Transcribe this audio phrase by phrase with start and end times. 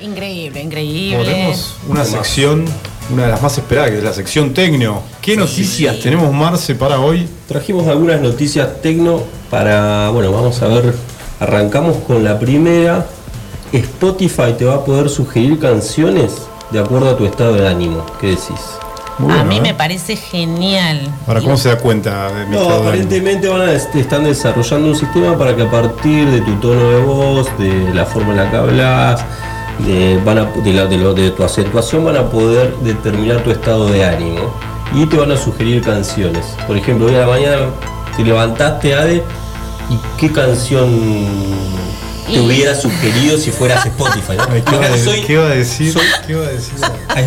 [0.00, 1.24] Increíble, increíble.
[1.24, 2.64] Tenemos una sección,
[3.10, 5.02] una de las más esperadas, que es la sección Tecno.
[5.20, 7.26] ¿Qué noticias tenemos, Marce, para hoy?
[7.48, 10.94] Trajimos algunas noticias tecno para, bueno, vamos a ver,
[11.40, 13.06] arrancamos con la primera.
[13.72, 16.32] Spotify te va a poder sugerir canciones
[16.70, 18.04] de acuerdo a tu estado de ánimo.
[18.20, 18.60] ¿Qué decís?
[19.18, 19.60] Muy a bueno, mí ¿eh?
[19.60, 21.08] me parece genial.
[21.26, 25.36] Ahora, ¿cómo se da cuenta de mi No, aparentemente van a, están desarrollando un sistema
[25.36, 28.56] para que a partir de tu tono de voz, de la forma en la que
[28.56, 29.24] hablas,
[29.86, 33.50] de, van a- de, la- de lo- de tu acentuación, van a poder determinar tu
[33.50, 34.50] estado de ánimo
[34.94, 36.56] y te van a sugerir canciones.
[36.66, 37.56] Por ejemplo, hoy a la mañana
[38.16, 39.22] te levantaste, Ade,
[39.90, 40.88] y qué canción
[42.26, 44.36] te hubiera sugerido si fueras Spotify.
[44.36, 45.92] ¿Qué iba, a, Acá de- soy- qué iba a decir?
[45.92, 46.74] soy- ¿Qué iba a decir?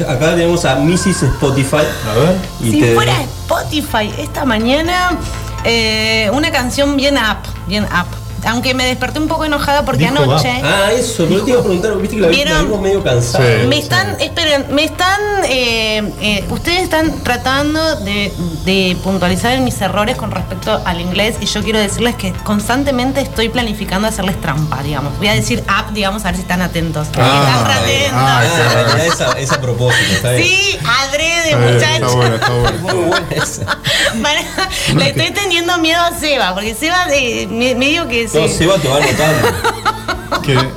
[0.07, 1.23] acá tenemos a Mrs.
[1.23, 1.77] Spotify.
[2.09, 2.35] A ver.
[2.61, 5.17] Y si te- fuera Spotify esta mañana,
[5.63, 7.37] eh, una canción bien up,
[7.67, 8.07] bien up.
[8.45, 10.49] Aunque me desperté un poco enojada porque Dijo anoche.
[10.63, 13.43] Ah, eso, pero te iba a preguntar, viste que la, vimos medio cansada.
[13.61, 13.67] Sí.
[13.67, 18.31] Me están, esperen, me están, eh, eh, ustedes están tratando de,
[18.65, 23.49] de puntualizar mis errores con respecto al inglés y yo quiero decirles que constantemente estoy
[23.49, 25.17] planificando hacerles trampa, digamos.
[25.17, 27.07] Voy a decir up, digamos, a ver si están atentos.
[27.17, 28.13] Ah, están re atentos.
[28.13, 30.43] ah, Ah, en realidad es a, es a propósito, está bien.
[30.47, 31.93] Sí, adrede, muchachos.
[31.93, 32.77] está bueno, está bueno.
[32.81, 33.65] Muy buena esa.
[34.21, 34.41] Para-
[34.95, 38.53] le estoy teniendo miedo a Seba, porque Seba eh, me, me digo que No, sí.
[38.57, 39.47] Seba te va anotando.
[40.41, 40.69] Que-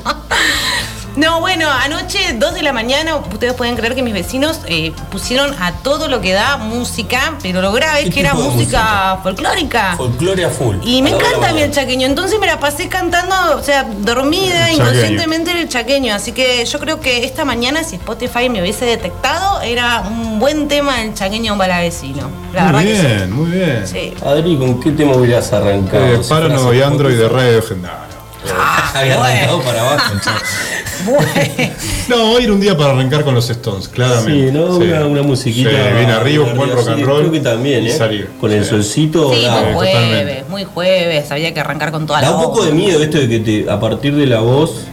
[1.19, 5.53] No, bueno, anoche, 2 de la mañana, ustedes pueden creer que mis vecinos eh, pusieron
[5.61, 9.19] a todo lo que da música, pero lo grave es ¿Qué que era de música
[9.21, 9.95] folclórica.
[9.97, 10.77] Folclore a full.
[10.85, 14.71] Y me encanta a mí el chaqueño, entonces me la pasé cantando, o sea, dormida
[14.71, 16.15] El inconscientemente el chaqueño.
[16.15, 20.69] Así que yo creo que esta mañana, si Spotify me hubiese detectado, era un buen
[20.69, 22.31] tema el chaqueño para vecino.
[22.55, 23.83] La muy verdad que bien, muy bien.
[23.89, 24.15] sí.
[24.17, 24.25] sí.
[24.25, 26.05] Adri, ¿con qué tema hubieras arrancado?
[26.07, 27.45] Eh, Si Parano fueras y Android de Spotify.
[27.45, 28.09] Radio Gendano.
[28.95, 29.35] Había bueno.
[29.35, 30.15] arrancado para abajo.
[31.07, 31.23] Bueno.
[32.09, 34.47] No, hoy era un día para arrancar con los Stones, claramente.
[34.49, 34.79] Sí, ¿no?
[34.79, 35.69] Una, una musiquita.
[35.69, 37.21] Sí, bien arriba, un buen rock and roll.
[37.21, 37.93] Creo que también, y ¿eh?
[37.93, 38.31] salir.
[38.41, 39.31] Con el solcito.
[39.35, 42.65] Sí, da- muy jueves, muy jueves, había que arrancar con toda Da la un poco
[42.65, 44.85] de miedo esto de que te, a partir de la voz,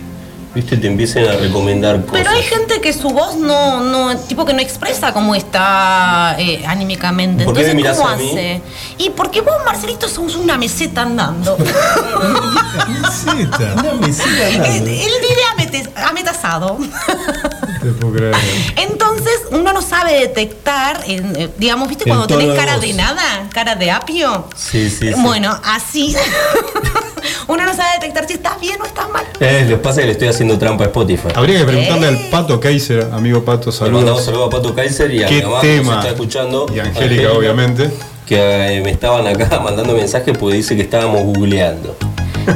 [0.56, 2.12] viste, te empiecen a recomendar cosas.
[2.14, 6.64] Pero hay gente que su voz no, no, tipo que no expresa cómo está eh,
[6.66, 7.44] anímicamente.
[7.46, 8.32] ¿Por qué Entonces, mirás ¿cómo a mí?
[8.32, 8.62] hace?
[8.98, 11.58] Y porque vos, Marcelito, sos una meseta andando.
[13.02, 13.74] Meseta.
[13.80, 14.90] Una mesita él, andando.
[14.90, 16.78] él vive amete- ametazado.
[17.82, 18.36] Te puedo creer.
[18.78, 22.82] Entonces, uno no sabe detectar, en, eh, digamos, ¿viste El cuando tenés de cara voz.
[22.82, 23.50] de nada?
[23.54, 24.48] Cara de apio.
[24.56, 25.22] Sí, sí, sí.
[25.22, 26.16] Bueno, así.
[27.48, 29.24] uno no sabe detectar si estás bien o estás mal.
[29.40, 31.28] Eh, lo que pasa es que le estoy haciendo trampa a Spotify.
[31.36, 32.10] Habría que preguntarle Eh.
[32.10, 34.26] al Pato Kaiser, amigo Pato, Le mandamos saludos.
[34.26, 35.96] saludos a Pato Kaiser y a mi ¿Qué que nos tema?
[36.00, 36.66] está escuchando.
[36.74, 37.90] Y Angélica, obviamente.
[38.26, 41.96] Que eh, me estaban acá mandando mensajes porque dice que estábamos googleando.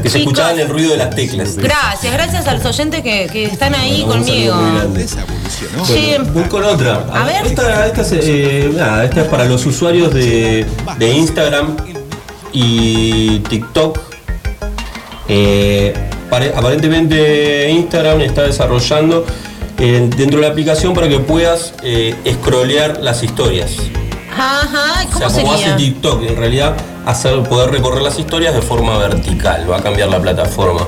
[0.03, 1.57] Que se escuchaban el ruido de las teclas.
[1.57, 4.55] Gracias, gracias a los oyentes que, que están ahí Bueno, conmigo.
[5.85, 6.15] Sí,
[6.47, 7.07] con otra.
[7.11, 7.45] A ver.
[7.45, 10.65] Esta, esta es, eh, nada, esta es para los usuarios de,
[10.99, 11.75] de Instagram
[12.51, 13.99] y TikTok.
[15.29, 15.93] Eh,
[16.29, 19.25] pare- aparentemente Instagram está desarrollando
[19.77, 23.75] eh, dentro de la aplicación para que puedas eh, scrollear las historias.
[24.35, 25.75] Ajá, O ¿cómo sea, como sería?
[25.75, 26.75] hace TikTok, en realidad
[27.05, 30.87] hacer, poder recorrer las historias de forma vertical, va a cambiar la plataforma.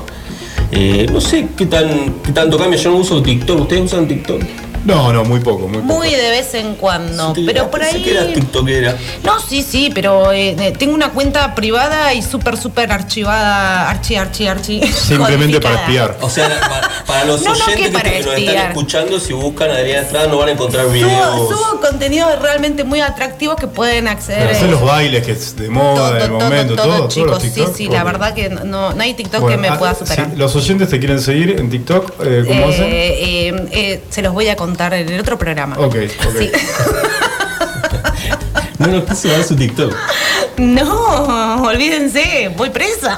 [0.70, 4.40] Eh, no sé qué, tan, qué tanto cambia, yo no uso TikTok, ¿ustedes usan TikTok?
[4.84, 5.94] No, no, muy poco, muy poco.
[5.94, 8.02] Muy de vez en cuando, Sí, pero por pensé ahí...
[8.02, 8.96] que eras tiktokera.
[9.22, 14.16] No, sí, sí, pero eh, eh, tengo una cuenta privada y súper, súper archivada, archi,
[14.16, 14.80] archi, archi.
[14.82, 16.16] Simplemente para espiar.
[16.20, 19.20] O sea, para, para los No, no, oyentes que que, para que nos están escuchando,
[19.20, 21.48] si buscan a Adriana Estrada no van a encontrar Subo, videos.
[21.48, 24.48] subo contenido realmente muy atractivo que pueden acceder.
[24.50, 27.76] Hacer los bailes que es de moda, del momento, todo, todos chicos, los sí, TikTok.
[27.76, 30.30] sí, la verdad que no, no hay TikTok Bueno, que me ah, pueda superar.
[30.30, 32.84] si los oyentes te quieren seguir en TikTok, eh, ¿cómo Eh, hacen?
[32.88, 35.76] eh, eh, se los voy a contar en el otro programa.
[35.78, 35.96] Ok,
[36.26, 36.38] ok.
[36.38, 36.50] Sí.
[38.78, 39.94] No nos quiso dar su TikTok.
[40.58, 43.16] No, olvídense, voy presa.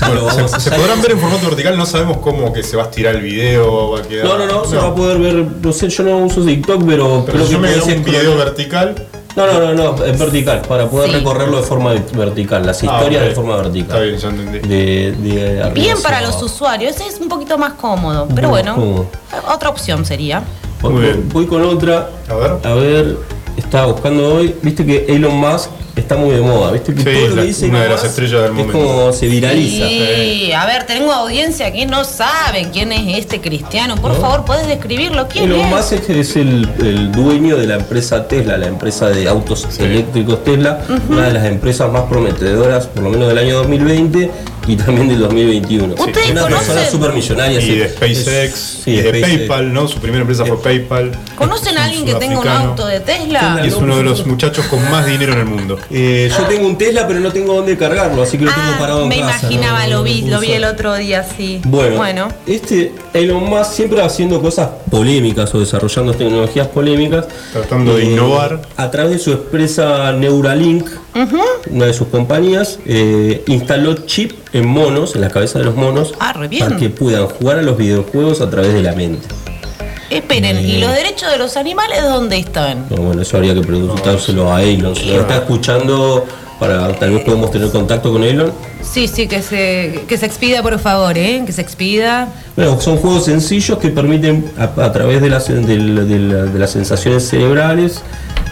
[0.00, 3.14] Bueno, se, podrán ver en formato vertical, no sabemos cómo que se va a estirar
[3.16, 4.24] el video, va a quedar.
[4.26, 7.22] No, no, no, se va a poder ver, no sé, yo no uso TikTok, pero,
[7.26, 8.94] Pero creo yo que me un video vertical,
[9.36, 11.16] No, no, no, no, en vertical, para poder Sí.
[11.16, 13.28] recorrerlo de forma vertical, las Ah, historias ok.
[13.28, 14.02] de forma Está vertical.
[14.04, 14.58] bien, ya entendí.
[14.68, 19.06] De, de arriba Bien para los usuarios, es un poquito más cómodo, pero bueno, cómodo.
[19.52, 20.42] otra opción sería.
[20.80, 21.28] Voy, Muy bien.
[21.32, 22.08] voy con otra.
[22.28, 22.52] A ver.
[22.64, 23.16] A ver,
[23.56, 24.54] estaba buscando hoy.
[24.62, 26.70] Viste que Elon Musk está muy de moda.
[26.70, 28.66] Viste que Sí, todo lo que dice una Elon de las Musk estrellas del es
[28.66, 28.78] momento.
[28.78, 29.88] como se viraliza.
[29.88, 33.96] Sí, a ver, tengo audiencia que no sabe quién es este cristiano.
[33.96, 34.20] Por ¿No?
[34.20, 35.26] favor, ¿puedes describirlo?
[35.26, 35.66] ¿Quién Elon es?
[35.66, 40.44] Musk es, es el, el dueño de la empresa Tesla, la empresa de autos eléctricos
[40.44, 44.30] Tesla, una de las empresas más prometedoras, por lo menos del año 2020,
[44.68, 45.94] y también del 2021.
[45.94, 47.60] ¿Ustedes Una persona súper millonaria.
[47.60, 49.26] Y de SpaceX, Es- sí, y de SpaceX.
[49.38, 49.88] PayPal, ¿no?
[49.88, 51.12] Su primera empresa fue PayPal.
[51.36, 53.60] ¿Conocen a alguien que tenga un auto de Tesla?
[53.64, 55.78] Y es uno de los muchachos con más dinero en el mundo.
[55.90, 59.00] Eh, yo tengo un Tesla, pero no tengo dónde cargarlo, así que lo tengo parado
[59.00, 59.40] Ah, en me casa.
[59.50, 61.60] imaginaba, no- lo vi, lo vi el otro día, sí.
[61.64, 62.28] Bueno, bueno.
[62.46, 67.26] este Elon Musk siempre haciendo cosas polémicas o desarrollando tecnologías polémicas.
[67.52, 68.60] Tratando de Eh, innovar.
[68.76, 70.86] A través de su empresa Neuralink,
[71.70, 76.14] una de sus compañías, eh, instaló chip en monos, en la cabeza de los monos,
[76.20, 79.26] Ah, para que puedan jugar a los videojuegos a través de la mente.
[80.10, 82.86] Esperen, ¿y los derechos de los animales dónde están?
[82.88, 84.96] No, bueno, eso habría que preguntárselo a Elon.
[84.96, 86.24] Si lo está escuchando,
[86.58, 88.50] para tal vez podemos tener contacto con Elon.
[88.80, 91.42] Sí, sí, que se, que se expida, por favor, ¿eh?
[91.44, 92.28] Que se expida.
[92.56, 96.44] Bueno, son juegos sencillos que permiten a, a través de las, de, la- de la-
[96.44, 98.00] de las sensaciones cerebrales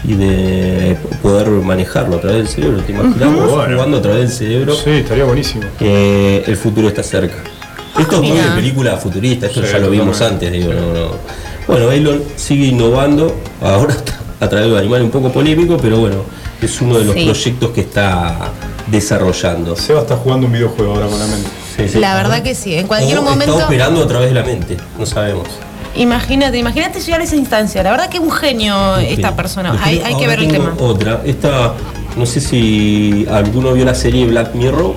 [0.07, 2.81] y de poder manejarlo a través del cerebro.
[2.81, 3.73] ¿Te imaginamos Bueno.
[3.75, 4.73] jugando a través del cerebro?
[4.73, 5.63] Sí, estaría buenísimo.
[5.81, 7.35] Eh, el futuro está cerca.
[7.99, 11.11] Esto es muy de película futurista, esto Sí, ya lo vimos antes, digo, no, no.
[11.67, 15.97] Bueno, Elon sigue innovando, ahora está a través de un animal un poco polémico, pero
[15.97, 16.17] bueno,
[16.61, 17.25] es uno de los Sí.
[17.25, 18.51] proyectos que está
[18.85, 19.75] desarrollando.
[19.75, 21.49] Seba está jugando un videojuego ahora con la mente.
[21.75, 21.99] Sí, sí.
[21.99, 23.53] La verdad que sí, en cualquier O momento.
[23.55, 25.47] Está operando a través de la mente, no sabemos.
[25.97, 27.83] Imagínate, imagínate llegar a esa instancia.
[27.83, 29.71] La verdad que es un genio esta persona.
[29.71, 30.75] Después, Hay, hay que ver el tema.
[30.79, 31.73] Otra, esta,
[32.15, 34.95] no sé si alguno vio la serie Black Mirror.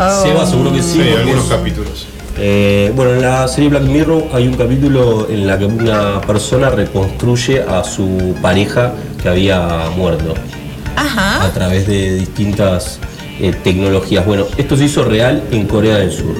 [0.00, 0.22] Oh.
[0.22, 1.00] Seba, seguro que sí.
[1.02, 2.06] Sí, algunos es- capítulos.
[2.40, 6.70] Eh, bueno, en la serie Black Mirror hay un capítulo en la que una persona
[6.70, 10.34] reconstruye a su pareja que había muerto
[10.94, 11.50] a Ajá.
[11.52, 13.00] través de distintas
[13.40, 14.24] eh, tecnologías.
[14.24, 16.36] Bueno, esto se hizo real en Corea del Sur.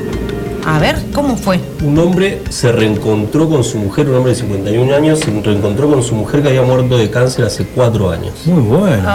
[0.69, 1.59] A ver, ¿cómo fue?
[1.83, 6.03] Un hombre se reencontró con su mujer, un hombre de 51 años, se reencontró con
[6.03, 8.35] su mujer que había muerto de cáncer hace cuatro años.
[8.45, 9.09] Muy bueno.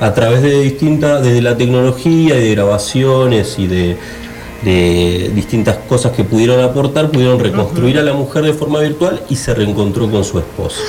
[0.00, 3.98] a través de distintas, desde la tecnología y de grabaciones y de,
[4.64, 9.36] de distintas cosas que pudieron aportar, pudieron reconstruir a la mujer de forma virtual y
[9.36, 10.80] se reencontró con su esposo.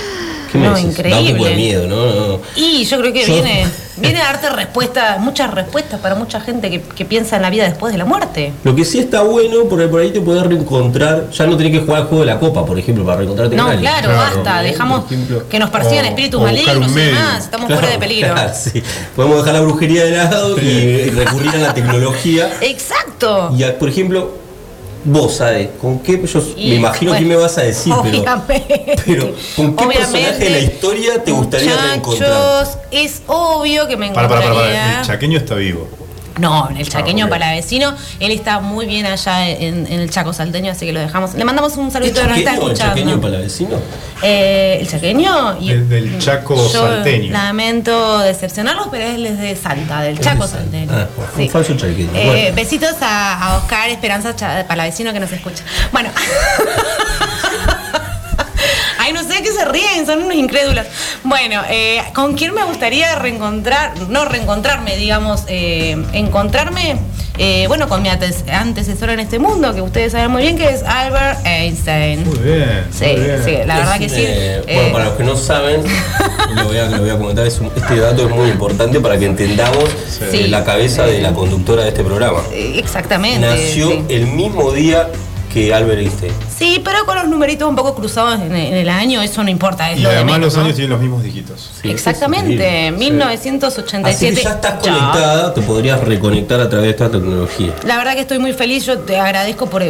[0.52, 0.98] ¿Qué me No, decís?
[0.98, 1.56] Da un poco de increíble.
[1.56, 2.06] miedo, ¿no?
[2.28, 2.40] No.
[2.56, 3.66] Y yo creo que Yo- viene,
[3.98, 7.64] viene a darte respuestas, muchas respuestas para mucha gente que, que piensa en la vida
[7.66, 8.52] después de la muerte.
[8.64, 11.72] Lo que sí está bueno, por ahí, por ahí te puedes reencontrar, ya no tenés
[11.80, 13.92] que jugar al juego de la copa, por ejemplo, para reencontrarte No, con alguien.
[13.92, 14.36] claro, Claro.
[14.44, 14.62] basta.
[14.62, 15.48] Dejamos ejemplo.
[15.50, 17.44] que nos persigan espíritus malignos y demás.
[17.46, 18.34] Estamos Claro, fuera de peligro.
[18.34, 18.84] claro, sí.
[19.16, 22.50] Podemos dejar la brujería de lado y recurrir a la tecnología.
[22.62, 23.54] Exacto.
[23.58, 24.41] Y a- por ejemplo,
[25.04, 25.70] vos, ¿sabes?
[25.80, 26.22] ¿Con qué?
[26.26, 27.94] Yo Y, me imagino bueno, qué me vas a decir,
[29.06, 32.68] pero, ¿con qué personaje de la historia te gustaría reencontrar?
[32.92, 34.74] Es obvio que me Para, para, encontraría.
[34.74, 35.00] para, para.
[35.02, 35.88] El chaqueño está vivo.
[36.40, 37.32] No, el chaqueño Ah, ok.
[37.32, 41.34] palavecino, él está muy bien allá en, en el Chaco salteño, así que lo dejamos.
[41.36, 43.22] Le mandamos un ¿Es saludito está chaqueño, el chaqueño escuchando.
[43.22, 43.78] palavecino?
[44.24, 47.32] Eh, el chaqueño y Del- del Chaco yo salteño.
[47.34, 50.92] Lamento decepcionarlos, pero él es de Salta, del Chaco de salteño.
[50.94, 51.08] Ah,
[51.38, 52.10] un falso chaqueño.
[52.16, 52.56] Eh, Bueno.
[52.56, 55.64] Besitos a, a Oscar Esperanza Cha- Palavecino que nos escucha.
[55.92, 56.10] Bueno.
[59.64, 60.86] se ríen, son unos incrédulos.
[61.24, 63.94] Bueno, eh, ¿con quién me gustaría reencontrar?
[64.10, 66.98] No reencontrarme, digamos, eh, encontrarme,
[67.38, 70.70] eh, bueno, con mi antes- antecesor en este mundo, que ustedes saben muy bien que
[70.70, 72.24] es Albert Einstein.
[72.28, 72.86] Muy bien.
[72.92, 73.42] Sí, muy bien.
[73.44, 74.16] sí, la verdad que sí.
[74.26, 75.84] eh, Eh, bueno, para los que no saben,
[76.56, 79.18] lo voy a, lo voy a comentar, es un- este dato es muy importante para
[79.18, 79.90] que entendamos
[80.32, 80.48] Sí.
[80.48, 82.40] la cabeza de la conductora de este programa.
[82.54, 83.40] exactamente.
[83.46, 84.04] Nació sí.
[84.10, 85.08] el mismo día
[85.54, 86.34] que Albert Einstein.
[86.58, 89.92] Sí, pero con los numeritos un poco cruzados en, en el año, eso no importa.
[89.92, 90.64] Es Y lo de además menos, los ¿no?
[90.64, 91.70] años tienen los mismos dígitos.
[91.82, 93.24] Sí, Exactamente, eso es increíble.
[93.26, 94.36] Así 1987.
[94.36, 97.74] que ya estás conectada, te podrías reconectar a través de esta tecnología.
[97.86, 99.84] La verdad que estoy muy feliz, yo te agradezco por,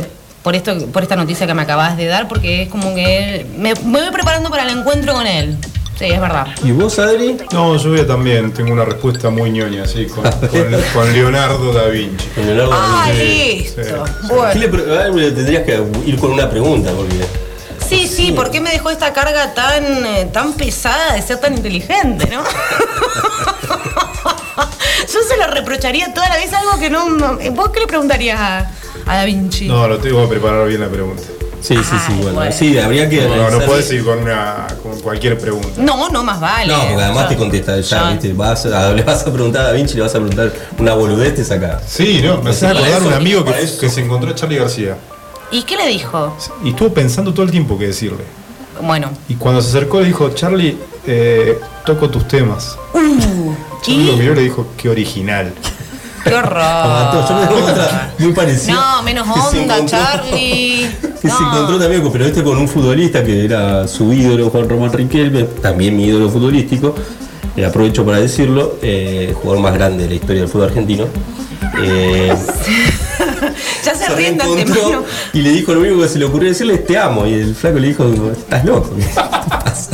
[0.43, 3.73] por, esto, por esta noticia que me acabas de dar, porque es como que me,
[3.75, 5.57] me voy preparando para el encuentro con él.
[6.01, 6.47] Sí, es verdad.
[6.63, 7.37] ¿Y vos, Adri?
[7.53, 11.71] No, yo voy a también, tengo una respuesta muy ñoña, así, con, con- con Leonardo
[11.71, 12.27] da Vinci.
[12.29, 13.25] Con Leonardo Ah, da Vinci.
[13.59, 13.81] listo.
[13.83, 14.27] sí, sí.
[14.27, 15.15] ¿Qué Bueno.
[15.17, 17.15] le, tendrías que ir con una pregunta, porque
[17.87, 21.53] Sí, sí, ¿por qué me dejó esta carga tan, eh, tan pesada de ser tan
[21.55, 22.41] inteligente, no?
[25.13, 27.09] Yo se lo reprocharía toda la vez algo que no.
[27.09, 28.71] no- ¿Vos qué le preguntarías a,
[29.05, 29.67] a Da Vinci?
[29.67, 31.23] No, lo tengo que preparar bien la pregunta.
[31.61, 32.33] Sí, sí, sí, Ay, bueno.
[32.33, 32.51] bueno.
[32.51, 35.69] Sí, habría que No, no, puedes ir con, una, con cualquier pregunta.
[35.77, 36.73] No, no más vale.
[36.73, 38.33] No, porque además Yo- te contesta ya, yo- ¿viste?
[38.33, 41.35] Vas a- le vas a preguntar a Da Vinci, le vas a preguntar una boludez,
[41.35, 41.79] te saca.
[41.87, 44.97] Sí, no, me hace Para acordar eso- un amigo que, se encontró a Charlie García.
[45.51, 46.35] ¿Y qué le dijo?
[46.63, 48.23] Y estuvo pensando todo el tiempo qué decirle.
[48.81, 49.11] Bueno.
[49.29, 52.75] Y cuando se acercó le dijo, Charlie, eh, toco tus temas.
[52.93, 53.53] Uh,
[53.83, 54.15] Charlie lo ¿y?
[54.15, 55.53] miró y le dijo, qué original.
[56.23, 58.11] ¡Qué horror!
[58.19, 58.73] muy parecida.
[58.73, 60.89] No, menos onda, encontró- Charlie.
[61.21, 64.91] Que se encontró también, pero este con un futbolista que era su ídolo, Juan Román
[64.91, 66.95] Riquelme, también mi ídolo futbolístico.
[67.55, 71.05] eh, aprovecho para decirlo, eh, jugador más grande de la historia del fútbol argentino.
[71.83, 72.33] Eh,
[74.15, 74.97] de
[75.33, 77.25] y le dijo lo único que se le ocurrió decirle te amo.
[77.25, 78.91] Y el flaco le dijo, estás loco.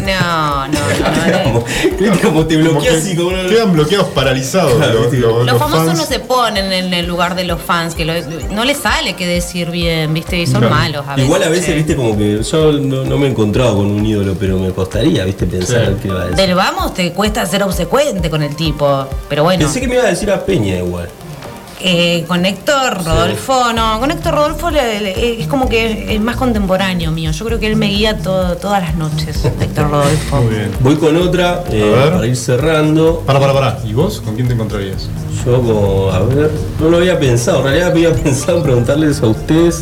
[0.06, 1.44] No, no, no.
[1.44, 4.74] como, como te Como bloqueas que y como no- quedan bloqueados, paralizados.
[4.76, 5.18] Claro, los, viste.
[5.18, 6.00] los- Los los famosos fans.
[6.00, 8.14] no se ponen en el lugar de los fans, que lo-
[8.52, 10.38] no les sale que decir bien, ¿viste?
[10.40, 10.70] Y son No.
[10.70, 11.26] malos a veces.
[11.26, 11.74] Igual a veces, che.
[11.76, 15.26] viste, como que yo no, no me he encontrado con un ídolo, pero me costaría,
[15.26, 15.94] viste, pensar Sí.
[16.02, 16.36] qué iba a decir.
[16.38, 19.08] Del vamos te cuesta ser obsecuente con el tipo.
[19.30, 21.10] Pero bueno, Pensé que me iba a decir a Peña igual.
[21.80, 26.36] Eh, con Héctor Rodolfo, no, con Héctor Rodolfo le- le- es como que es más
[26.36, 27.32] contemporáneo mío.
[27.32, 30.38] Yo creo que él me guía todo- todas las noches, Héctor Rodolfo.
[30.42, 30.72] Muy bien.
[30.80, 33.22] Voy con otra, eh, para ir cerrando.
[33.26, 33.78] Para, para, para.
[33.86, 35.08] ¿Y vos con quién te encontrarías?
[35.46, 37.60] Yo como, a ver, no lo había pensado.
[37.60, 39.82] En realidad había pensado en preguntarles a ustedes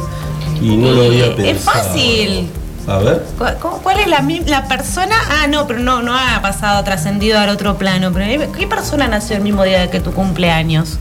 [0.61, 1.47] y no lo había pensado.
[1.57, 2.49] es fácil.
[2.87, 3.23] A ver.
[3.39, 5.15] ¿Cu- cu- ¿Cuál es la, la persona?
[5.29, 8.11] Ah, no, pero no, no ha pasado, trascendido al otro plano.
[8.13, 10.99] Pero ¿qué persona nació el mismo día que tu cumpleaños?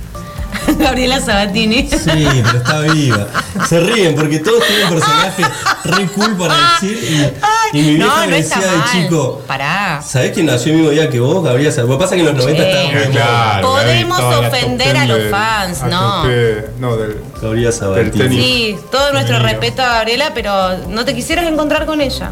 [0.79, 1.89] Gabriela Sabatini.
[1.89, 1.99] Sí,
[2.45, 3.27] pero está viva.
[3.69, 5.47] Se ríen porque todos tienen personajes
[5.85, 7.33] re cool para decir.
[7.73, 8.89] Y, y mi vieja no, me no decía está de mal.
[8.93, 9.43] chico.
[9.47, 10.03] Pará.
[10.03, 11.75] ¿Sabés quién nació el mismo día que vos, Gabriela?
[11.83, 12.69] Lo que pasa es que en los 90 Sí.
[12.69, 13.13] estaba muy de moda.
[13.25, 16.25] Claro, Podemos ofender a los del- fans, no.
[16.27, 18.37] del, Gabriela Sabatini.
[18.37, 22.31] Sí, todo nuestro respeto a Gabriela, pero no te quisieras encontrar con ella.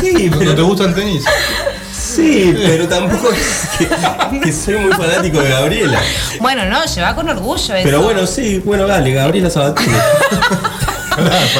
[0.00, 1.24] Sí, ¿No pero te gusta el tenis?
[2.14, 6.00] Sí, pero tampoco es que, que soy muy fanático de Gabriela.
[6.40, 7.74] Bueno, no, lleva con orgullo eso.
[7.82, 9.92] Pero bueno, sí, bueno, dale, Gabriela Sabatini.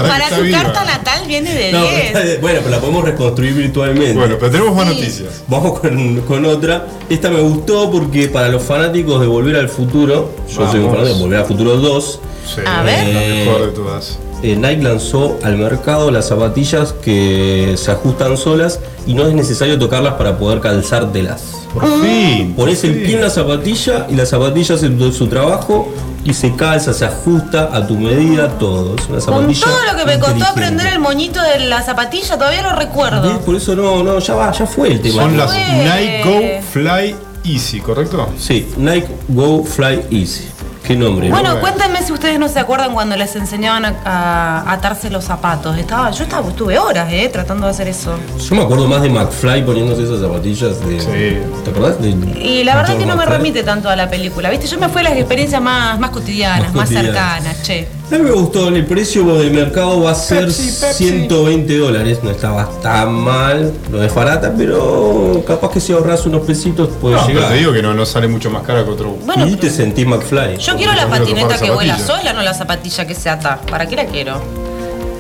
[0.09, 2.41] Para que tu carta natal viene de No, 10.
[2.41, 4.15] bueno, pero la podemos reconstruir virtualmente.
[4.15, 4.95] Bueno, pero tenemos más Sí.
[4.95, 5.43] noticias.
[5.47, 6.87] Vamos con, con otra.
[7.11, 11.15] Esta me gustó porque para los fanáticos de Volver al Futuro, yo soy un fanático
[11.17, 12.21] de Volver al Futuro 2,
[12.55, 13.07] Sí, A ver.
[13.07, 14.19] La mejor de todas.
[14.43, 19.79] Eh, Nike lanzó al mercado las zapatillas que se ajustan solas y no es necesario
[19.79, 21.43] tocarlas para poder calzártelas.
[21.73, 22.55] Por fin.
[22.55, 25.89] Pones por el pie en la zapatilla y la zapatilla hace su, su trabajo
[26.25, 28.95] y se calza, se ajusta a tu medida, todo.
[28.97, 29.67] Es una Con zapatilla.
[29.67, 32.79] todo lo que me costó aprender el moñito de la zapatilla, todavía lo ¿Ves?
[32.79, 33.41] recuerdo.
[33.41, 35.23] Por eso no, no, ya va, ya fue el tema.
[35.23, 35.61] Son las Fue.
[35.85, 38.29] Nike Go Fly Easy, ¿correcto?
[38.39, 40.45] Sí, Nike Go Fly Easy.
[40.93, 41.29] Qué nombre.
[41.29, 41.35] ¿no?
[41.35, 45.77] Bueno, cuéntenme si ustedes no se acuerdan cuando les enseñaban a, a atarse los zapatos.
[45.79, 48.15] Estaba, yo estaba, estuve horas, eh, tratando de hacer eso.
[48.39, 51.01] Yo me acuerdo más de McFly poniéndose esas zapatillas de.
[51.01, 51.63] Sí.
[51.65, 52.01] ¿Te acordás?
[52.01, 54.67] De, Y la verdad que no me remite tanto a la película, ¿viste?
[54.67, 57.15] Yo me fui a las experiencias más, más cotidianas, Más más, cotidianas.
[57.43, 57.89] cercanas, che.
[58.13, 61.05] A mí me gustó, el precio del mercado va a ser Pepsi, Pepsi.
[61.09, 66.43] 120 dólares, no estaba tan mal, no es barata, pero capaz que si ahorras unos
[66.47, 67.53] pesitos puede No, pero llegar.
[67.53, 69.17] te digo que no, no sale mucho más cara que otro.
[69.25, 70.59] Bueno, y te sentís McFly.
[70.59, 73.59] Yo quiero la patineta que vuela sola, no la zapatilla que se ata.
[73.63, 74.43] ¿Para qué la quiero?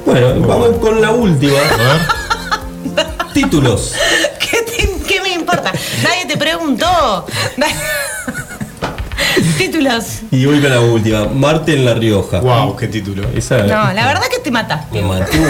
[0.04, 1.56] Bueno, vamos con la última.
[1.58, 1.76] A
[2.96, 3.06] ver.
[3.32, 3.94] Títulos.
[4.38, 5.72] ¿Qué, te- qué me importa?
[6.02, 7.24] Nadie te preguntó.
[9.58, 10.04] Títulos.
[10.30, 11.26] Y voy con la última.
[11.26, 12.40] Marte en La Rioja.
[12.40, 13.28] Wow, qué título.
[13.34, 15.00] Esa No, la verdad que te mataste.
[15.02, 15.38] me maté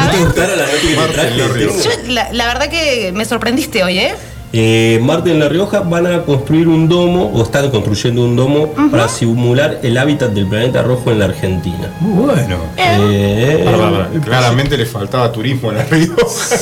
[0.00, 1.54] ¿No te gustaron la nota que te Marte en La traje?
[1.58, 1.82] Rioja.
[1.82, 4.14] Tengo- yo, la, la verdad que me sorprendiste hoy, ¿eh?
[4.52, 8.72] Eh, Marte en La Rioja van a construir un domo, o están construyendo un domo,
[8.90, 11.88] para simular el hábitat del planeta rojo en la Argentina.
[12.00, 12.56] Muy bueno.
[12.76, 14.08] Eh, pará.
[14.24, 16.16] Claramente le faltaba turismo en la Rioja.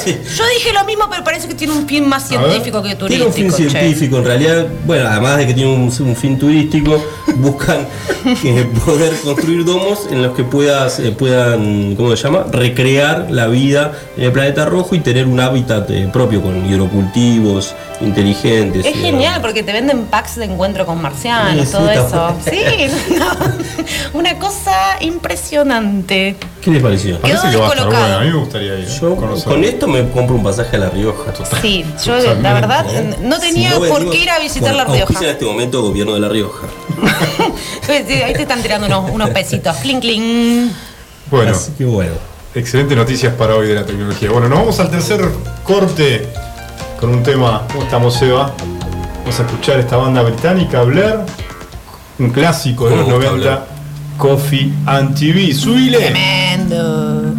[0.05, 3.33] Yo dije lo mismo, pero parece que tiene un fin más científico que Tiene un
[3.33, 3.71] fin turístico.
[3.73, 3.79] che.
[3.79, 7.03] científico, en realidad, bueno, además de que tiene un, un fin turístico,
[7.37, 7.87] buscan
[8.45, 12.45] eh, poder construir domos en los que puedas, eh, puedan, ¿cómo se llama?
[12.51, 17.75] Recrear la vida en el planeta rojo y tener un hábitat eh, propio con hidrocultivos
[18.01, 18.87] inteligentes.
[18.87, 22.37] Es genial porque te venden packs de encuentro con marcianos, Sí, todo eso.
[22.49, 22.61] Sí,
[23.19, 26.37] no, una cosa impresionante.
[26.69, 27.19] ¿Qué les pareció?
[27.19, 28.17] Parece que va a estar bueno.
[28.19, 28.87] A mí me gustaría ir.
[28.87, 29.45] Yo conocer.
[29.51, 31.33] con esto me compro un pasaje a La Rioja.
[31.63, 33.17] Sí, yo la verdad ¿eh?
[33.23, 35.25] no tenía Si no por qué ir a visitar bueno, La Rioja.
[35.25, 36.67] en este momento gobierno de La Rioja.
[37.87, 39.77] Sí, Ahí te están tirando unos, unos pesitos.
[39.79, 40.73] Clink, clink.
[41.31, 42.13] Bueno, Así que bueno.
[42.55, 44.31] excelentes noticias para hoy de la tecnología.
[44.31, 45.27] Bueno, nos vamos al tercer
[45.65, 46.29] corte
[47.01, 47.63] con un tema.
[47.73, 48.53] ¿Cómo estamos, Eva?
[49.21, 51.21] Vamos a escuchar esta banda británica, Blair.
[52.19, 53.67] Un clásico de los gusta 90,
[54.19, 55.55] Coffee and TV.
[55.55, 55.99] ¡Subile!
[55.99, 57.35] Tremendo.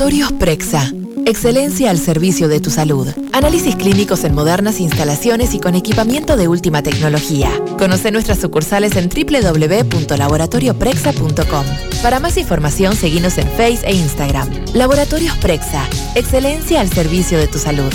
[0.00, 0.90] Laboratorios Prexa.
[1.26, 3.06] Excelencia al servicio de tu salud.
[3.34, 7.50] Análisis clínicos en modernas instalaciones y con equipamiento de última tecnología.
[7.76, 11.66] Conoce nuestras sucursales en www.laboratorioprexa.com.
[12.02, 14.48] Para más información, seguinos en Face e Instagram.
[14.72, 15.86] Laboratorios Prexa.
[16.14, 17.92] Excelencia al servicio de tu salud.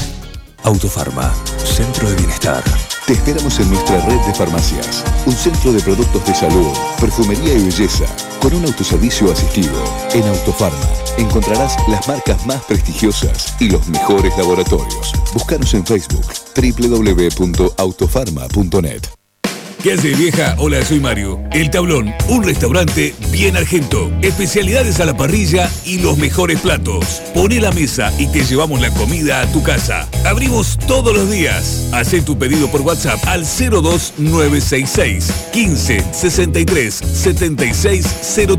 [0.62, 2.64] Autofarma, Centro de Bienestar.
[3.08, 5.04] Te esperamos en nuestra red de farmacias.
[5.26, 6.68] Un centro de productos de salud,
[7.00, 8.06] perfumería y belleza,
[8.46, 9.74] con un autoservicio asistido.
[10.14, 15.14] En Autofarma encontrarás las marcas más prestigiosas y los mejores laboratorios.
[15.34, 19.15] Búscanos en Facebook www.autofarma.net.
[19.86, 20.56] ¿Qué hace vieja?
[20.58, 21.40] Hola, soy Mario.
[21.52, 24.12] El Tablón, un restaurante bien argento.
[24.24, 27.22] Especialidades a la parrilla y los mejores platos.
[27.36, 30.10] Pone la mesa y te llevamos la comida a tu casa.
[30.26, 31.88] Abrimos todos los días.
[31.94, 38.08] Haz tu pedido por WhatsApp al 02966 15 63 76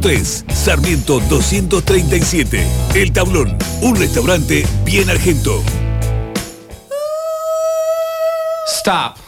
[0.00, 0.44] 03.
[0.54, 2.64] Sarmiento 237.
[2.94, 5.60] El Tablón, un restaurante bien argento.
[8.78, 9.25] Stop.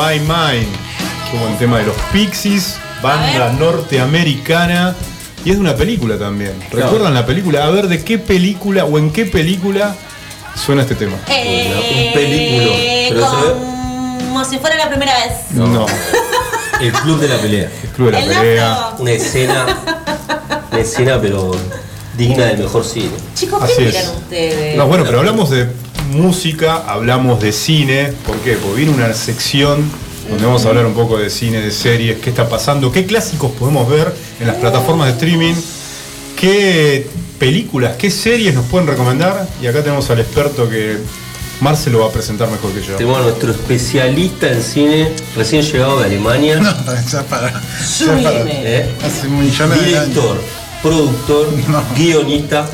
[0.00, 0.68] My mind?
[1.30, 4.94] Qué buen tema de los Pixies, banda norteamericana.
[5.44, 6.52] Y es de una película también.
[6.70, 7.64] ¿Recuerdan la película?
[7.64, 9.94] A ver, ¿de qué película o en qué película
[10.54, 11.14] suena este tema?
[11.16, 12.76] un película.
[13.08, 15.32] Pero se ve- Como si fuera la primera vez.
[15.52, 15.86] No.
[16.80, 17.70] El club de la pelea.
[17.82, 18.68] El club de la El pelea.
[18.70, 18.96] lazo.
[19.00, 19.66] Una escena.
[20.72, 21.52] Una escena, pero
[22.16, 23.10] digna del mejor cine.
[23.34, 23.94] Chicos, Así ¿qué es.
[23.96, 24.76] miran ustedes?
[24.76, 25.68] No, bueno, pero hablamos de
[26.10, 28.12] música, hablamos de cine.
[28.26, 28.54] ¿Por qué?
[28.54, 29.90] Porque viene una sección
[30.28, 33.50] donde vamos a hablar un poco de cine, de series, qué está pasando, qué clásicos
[33.52, 35.54] podemos ver en las plataformas de streaming,
[36.38, 39.48] qué películas, qué series nos pueden recomendar.
[39.60, 40.98] Y acá tenemos al experto que
[41.60, 42.96] Marce lo va a presentar mejor que yo.
[42.96, 46.60] Tenemos a nuestro especialista en cine, recién llegado de Alemania.
[46.60, 46.72] No,
[47.10, 47.52] ya para.
[47.52, 48.44] Ya para.
[48.46, 48.94] ¿eh?
[49.04, 50.08] Hace millones de años.
[50.08, 50.40] Director,
[50.82, 51.48] productor,
[51.96, 52.68] guionista,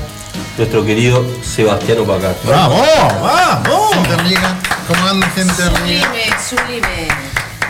[0.59, 2.49] nuestro querido Sebastiano Pacato.
[2.49, 2.87] ¡Vamos!
[3.23, 3.97] ¡Vamos!
[4.89, 6.07] ¿Cómo anda gente amiga?
[6.09, 7.09] Sublime, sublime.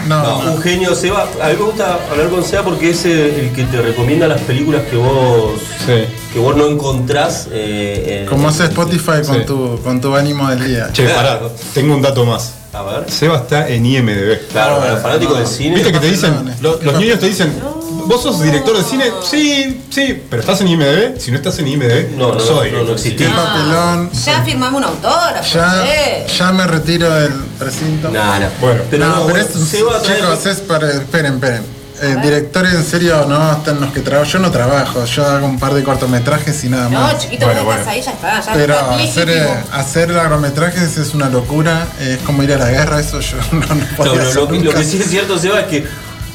[0.07, 0.53] No, No, no.
[0.53, 1.23] un genio, Seba.
[1.43, 4.41] A mí me gusta hablar con Seba porque es el, el que te recomienda las
[4.43, 6.05] películas que vos Sí.
[6.33, 7.49] que vos no encontrás.
[7.51, 9.45] eh, en- Como hace Spotify con, Sí.
[9.47, 10.91] tu, con tu ánimo del día.
[10.93, 11.41] Che, pará,
[11.75, 12.53] tengo un dato más.
[12.73, 13.11] A ver.
[13.11, 14.47] Seba está en IMDB.
[14.53, 15.77] Claro, para los fanáticos del cine.
[15.77, 17.59] Viste que te dicen, los niños te dicen,
[18.07, 19.05] ¿vos sos director de cine?
[19.29, 21.19] Sí, sí, pero estás en IMDB.
[21.19, 22.73] Si no estás en IMDB, No, no, soy.
[22.73, 23.17] no, no existí.
[23.25, 24.11] Qué papelón.
[24.13, 25.55] Ya firmamos un autógrafo.
[25.55, 28.11] Ya, ya me retiro del precinto.
[28.11, 28.49] Nah, nah.
[28.61, 28.83] Bueno.
[28.91, 30.91] pero no, no, pero es, chicos, es para.
[30.93, 31.77] Esperen, esperen.
[31.99, 34.31] Eh, directores en serio no están los que trabajo.
[34.31, 37.19] Yo no trabajo, yo hago un par de cortometrajes y nada No, más.
[37.19, 37.83] chiquito, Bueno, bueno.
[37.89, 38.39] ahí, ya está.
[38.43, 42.69] Ya Pero está hacer, eh, hacer largometrajes es una locura, es como ir a la
[42.69, 45.09] guerra, eso yo no, no No, podía pero hacer lo, que- lo que sí es
[45.09, 45.87] cierto, Seba, es que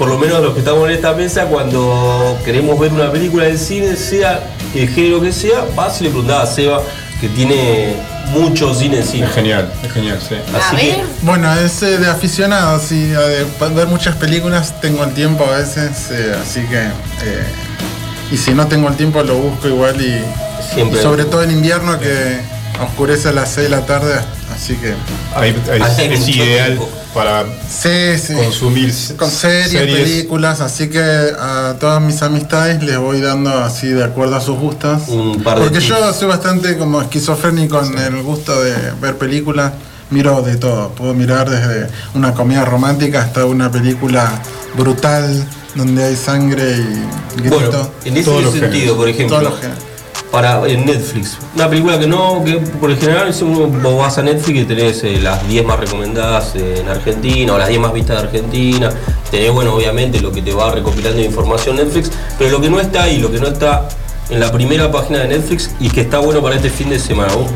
[0.01, 3.59] por lo menos los que estamos en esta mesa, cuando queremos ver una película del
[3.59, 4.39] cine, sea
[4.73, 6.81] el género que sea, vas y le preguntás a Seba,
[7.19, 7.93] que tiene
[8.31, 9.27] mucho cine en cine.
[9.27, 10.37] Es genial, es genial, sí.
[10.57, 11.03] Así a que.
[11.21, 16.09] Bueno, es eh, de aficionado, sí, de ver muchas películas tengo el tiempo a veces,
[16.09, 16.79] eh, así que...
[16.79, 17.45] eh,
[18.31, 20.19] y si no tengo el tiempo lo busco igual y,
[20.73, 20.99] Siempre.
[20.99, 22.39] y sobre todo en invierno que
[22.83, 24.15] oscurece a las 6 de la tarde,
[24.51, 24.95] así que...
[25.35, 27.00] Ahí, ahí es mucho ideal tiempo.
[27.13, 28.33] Para Sí, sí.
[28.33, 34.03] consumir Con series, películas, así que a todas mis amistades les voy dando así de
[34.03, 35.01] acuerdo a sus gustos.
[35.07, 39.73] Un par de Porque yo soy bastante como esquizofrénico en el gusto de ver películas.
[40.09, 40.89] miro de todo.
[40.89, 44.41] Puedo mirar desde una comedia romántica hasta una película
[44.77, 45.45] brutal
[45.75, 47.55] donde hay sangre y grito.
[47.59, 49.53] Bueno, en ese sentido, por ejemplo.
[50.31, 53.33] Para en Netflix, una película que no, que por lo general
[53.83, 57.67] vos vas a Netflix y tenés eh, las 10 más recomendadas en Argentina o las
[57.67, 58.89] 10 más vistas de Argentina,
[59.29, 62.79] tenés bueno obviamente lo que te va recopilando de información Netflix, pero lo que no
[62.79, 63.89] está ahí, lo que no está
[64.29, 67.33] en la primera página de Netflix y que está bueno para este fin de semana,
[67.33, 67.47] ¿vos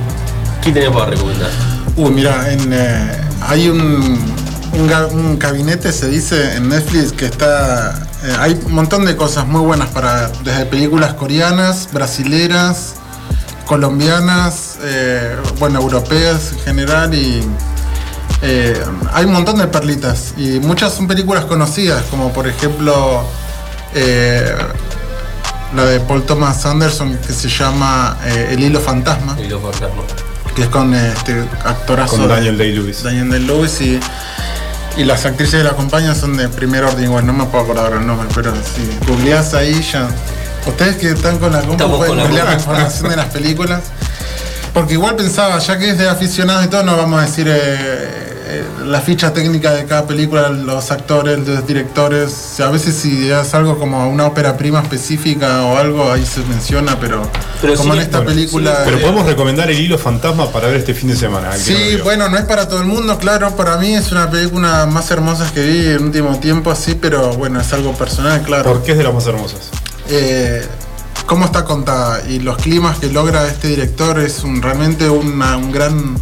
[0.61, 1.49] ¿qué tenés para recomendar?
[1.95, 3.11] Uy, mira, en, eh,
[3.41, 4.19] hay un,
[4.73, 8.04] un gabinete, se dice, en Netflix que está...
[8.25, 10.29] eh, hay un montón de cosas muy buenas para...
[10.43, 12.95] Desde películas coreanas, brasileras,
[13.65, 17.41] colombianas, eh, bueno, europeas en general y...
[18.41, 18.79] eh,
[19.13, 23.23] hay un montón de perlitas y muchas son películas conocidas, como por ejemplo
[23.95, 24.53] eh,
[25.75, 30.05] la de Paul Thomas Anderson que se llama eh, El hilo fantasma Y los fantasmas.
[30.55, 33.03] que es con este actorazo Con Daniel Day-Lewis.
[33.03, 33.99] Daniel Day-Lewis y,
[34.97, 37.93] y las actrices que la acompañan son de primer orden igual, no me puedo acordar
[37.93, 40.07] el nombre, pero si googleás ahí ya.
[40.65, 43.81] Ustedes que están con la compu pueden googlear la información de las películas.
[44.73, 48.24] Porque igual pensaba, ya que es de aficionados y todo, no vamos a decir eh,
[48.59, 52.31] eh, la ficha técnica de cada película, los actores, los directores.
[52.31, 56.25] O sea, a veces si es algo como una ópera prima específica o algo, ahí
[56.25, 57.29] se menciona, pero,
[57.61, 58.81] Pero como sí, en esta bueno, película...
[58.85, 61.49] Pero eh, podemos recomendar El Hilo Fantasma para ver este fin de semana.
[61.49, 63.55] no Sí, bueno, no es para todo el mundo, claro.
[63.55, 67.33] Para mí es una película más hermosa que vi en el último tiempo, así, pero
[67.33, 68.63] bueno, es algo personal, claro.
[68.71, 69.59] ¿Por qué es de las más hermosas?
[70.09, 70.65] Eh,
[71.25, 75.71] cómo está contada y los climas que logra este director es un, realmente una- un
[75.71, 76.15] gran.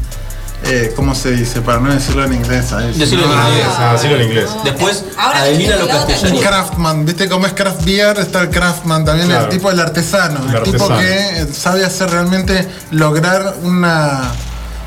[0.66, 1.62] Eh, ¿Cómo se dice?
[1.62, 2.68] Para no decirlo en inglés.
[2.70, 2.98] ¿sabes?
[2.98, 3.68] Decirlo en Ah, inglés.
[3.78, 4.50] Ah, decirlo en inglés.
[4.64, 6.40] Después, Ahora Adelina que lo castellano.
[6.40, 8.18] craftman, ¿viste cómo es craft beer?
[8.20, 9.44] Está el craftman también, Claro.
[9.46, 11.00] el tipo del artesano, el, El tipo artesano.
[11.00, 14.32] que eh, sabe hacer realmente lograr una,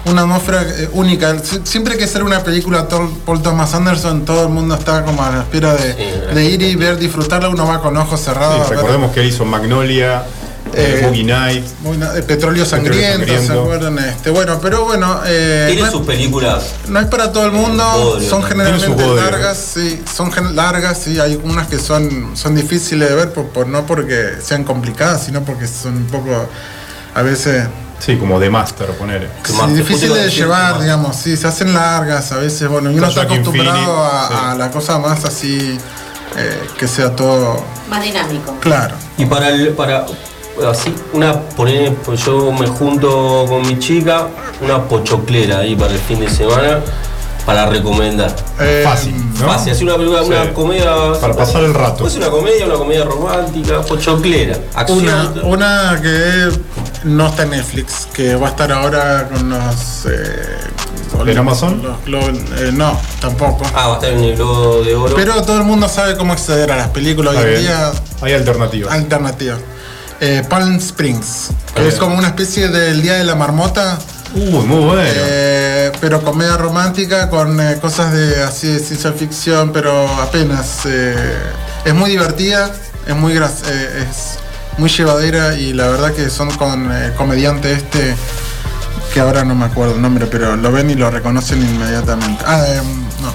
[0.07, 1.35] una atmósfera eh, única.
[1.43, 5.31] Sie- Siempre que hacer una película Paul Thomas Anderson, todo el mundo está como a
[5.31, 8.67] la espera de, Sí, de ir y ver, disfrutarla, uno va con ojos cerrados.
[8.67, 10.25] Sí, recordemos que él hizo Magnolia,
[10.75, 11.65] eh, Boogie Night.
[11.81, 13.27] Muy eh, petróleo sangriento.
[13.41, 13.99] ¿se acuerdan?
[13.99, 16.73] Este, bueno, pero bueno, eh, Tiene no, sus películas.
[16.89, 21.41] no es para todo el mundo, son generalmente largas, sí, son gen- largas, sí, hay
[21.43, 25.67] unas que son, son difíciles de ver, por, por- no porque sean complicadas, sino porque
[25.67, 26.31] son un poco,
[27.15, 27.67] a veces,
[27.99, 28.89] Sí, como The Master.
[29.43, 29.59] Que sí,
[30.21, 33.79] a de llevar, digamos, sí, se hacen largas a veces, bueno, y uno está acostumbrado
[33.79, 34.35] Phoenix, a, sí.
[34.51, 35.79] a la cosa más así,
[36.37, 38.55] eh, que sea todo Más dinámico.
[38.61, 38.95] claro.
[39.17, 40.05] Y para el, para
[40.69, 44.29] así, una poner, pues yo me junto con mi chica,
[44.61, 46.81] una pochoclera ahí para el fin de semana
[47.45, 48.35] para recomendar.
[48.59, 49.47] Eh, Fácil, ¿no?
[49.47, 50.31] Fácil, así una película, Sí.
[50.31, 50.93] una comedia.
[51.21, 51.99] Para pasar el rato.
[51.99, 54.99] Puede ser una comedia, una comedia romántica, pochoclera, acción.
[55.45, 56.51] Una, una que
[57.05, 60.07] no está en Netflix, que va a estar ahora con los.
[60.07, 60.59] Eh,
[61.25, 61.81] ¿En Amazon?
[62.07, 63.65] los eh, no, tampoco.
[63.75, 65.15] Ah, va a estar en el Globo de Oro.
[65.15, 67.93] Pero todo el mundo sabe cómo acceder a las películas Está hoy en día.
[68.23, 68.93] Hay alternativas.
[68.93, 69.59] Alternativas.
[70.21, 71.93] Eh, Palm Springs, que Bien.
[71.93, 73.99] es como una especie del Día de la Marmota,
[74.35, 75.03] Uy, muy bueno.
[75.05, 80.87] eh, pero comedia romántica con eh, cosas de así de ciencia ficción, pero apenas.
[80.87, 82.71] es muy divertida,
[83.07, 84.39] es muy es
[84.79, 88.15] muy llevadera y la verdad que son con comediante este
[89.17, 92.45] que ahora no me acuerdo el nombre, pero lo ven y lo reconocen inmediatamente.
[92.47, 92.83] Ah, eh,
[93.23, 93.33] no.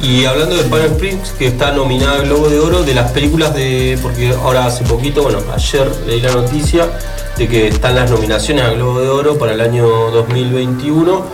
[0.00, 3.54] Y hablando de Palm Springs, que está nominada al Globo de Oro, de las películas
[3.54, 3.98] de.
[4.02, 6.88] Porque ahora hace poquito, bueno, ayer leí la noticia
[7.36, 11.24] de que están las nominaciones al Globo de Oro para el año 2021.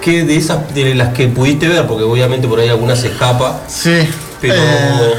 [0.00, 3.62] Que de esas, de las que pudiste ver, porque obviamente por ahí alguna se escapa.
[3.68, 4.06] Sí,
[4.40, 5.14] Pero- eh,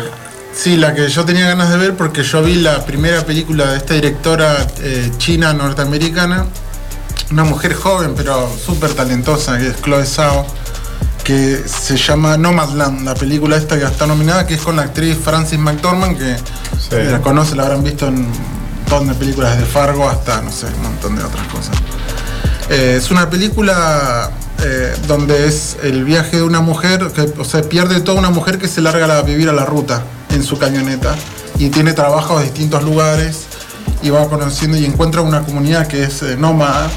[0.53, 3.77] sí, la que yo tenía ganas de ver porque yo vi la primera película de
[3.77, 6.45] esta directora eh, china norteamericana,
[7.31, 10.45] una mujer joven pero súper talentosa, que es Chloe Zhao,
[11.25, 15.17] que se llama Nomadland, la película esta que está nominada, que es con la actriz
[15.17, 16.35] Frances McDormand, que
[16.79, 16.95] Sí.
[17.11, 18.31] la conoce, la habrán visto en un
[18.81, 21.75] montón de películas de Fargo hasta, no sé, un montón de otras cosas.
[22.69, 24.29] Eh, es una película
[24.63, 28.59] eh, donde es el viaje de una mujer, que, o sea, pierde toda una mujer
[28.59, 31.15] que se larga a vivir a la ruta en su camioneta
[31.57, 33.45] y tiene trabajo en distintos lugares
[34.03, 36.87] y va conociendo y encuentra una comunidad que es eh, nómada.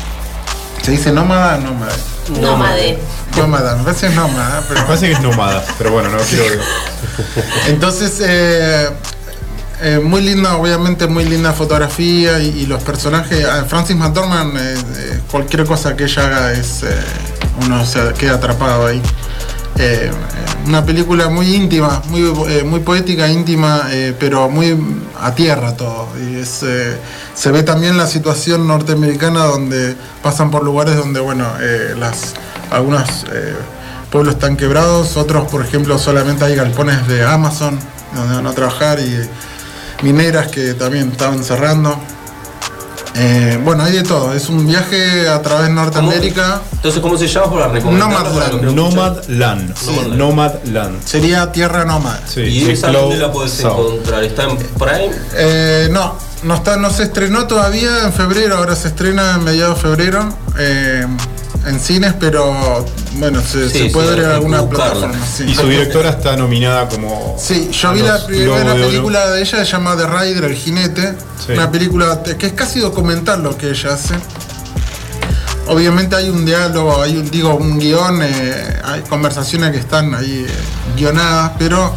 [0.83, 1.57] ¿Se dice nómada?
[1.57, 1.93] Nómada.
[2.41, 2.99] Nómade.
[3.39, 4.81] Nómada, me parece nómada, pero...
[4.81, 6.61] Me parece que es nómada, pero bueno, no quiero.
[7.69, 8.89] Entonces, eh,
[9.83, 13.45] eh, muy linda, obviamente muy linda fotografía y, y los personajes.
[13.45, 16.83] ah, Francis McDormand, eh, eh, cualquier cosa que ella haga es.
[16.83, 16.87] eh,
[17.67, 19.03] uno se queda atrapado ahí.
[19.79, 20.11] Eh, eh,
[20.67, 24.77] una película muy íntima, muy, eh, muy poética, íntima, eh, pero muy
[25.21, 26.09] a tierra todo.
[26.21, 26.97] Y es, eh,
[27.35, 32.35] se ve también la situación norteamericana donde pasan por lugares donde, bueno, eh, las,
[32.71, 33.55] algunos eh,
[34.11, 37.79] pueblos están quebrados, otros, por ejemplo, solamente hay galpones de Amazon
[38.15, 39.29] donde van a trabajar y
[40.03, 41.99] mineras que también estaban cerrando.
[43.21, 44.33] Eh, bueno, hay de todo.
[44.33, 46.63] Es un viaje a través de Norteamérica.
[46.73, 48.35] Entonces, ¿cómo se llama por la recomendación?
[48.35, 48.95] para los que no escuchan?
[48.95, 49.77] Nomadland.
[49.77, 50.01] Sí.
[50.15, 51.05] Nomadland.
[51.05, 52.21] Sería tierra nómada.
[52.27, 53.95] Sí, ¿Y esa dónde la podés South.
[53.95, 54.23] encontrar?
[54.23, 55.11] ¿Está en Prime?
[55.35, 59.77] Eh, no, no está, no se estrenó todavía en febrero, ahora se estrena en mediados
[59.77, 61.07] de febrero eh,
[61.67, 64.93] en cines, pero bueno, se, Sí, se sí, puede ver en alguna buscarla.
[64.95, 65.27] plataforma.
[65.27, 65.45] sí.
[65.49, 67.37] Y su directora está nominada como.
[67.39, 70.55] Sí, yo a vi la primera de película de ella, se llama The Rider, El
[70.55, 71.15] Jinete.
[71.47, 71.53] Sí.
[71.53, 74.15] Una película que es casi documental lo que ella hace.
[75.67, 80.47] Obviamente hay un diálogo, hay un, digo, un guion, eh, hay conversaciones que están ahí
[80.49, 80.53] eh,
[80.97, 81.95] guionadas, pero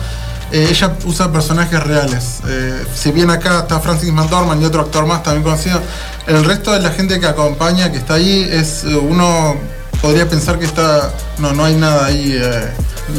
[0.52, 2.40] eh, ella usa personajes reales.
[2.48, 5.80] Eh, si bien acá está Francis McDormand y otro actor más también conocido,
[6.28, 9.56] el resto de la gente que acompaña, que está ahí, es eh, uno
[10.02, 11.12] podría pensar que está.
[11.38, 12.70] No, no hay nada ahí eh,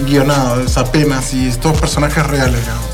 [0.07, 2.61] guionado, es apenas, y es todos personajes reales.
[2.61, 2.85] digamos.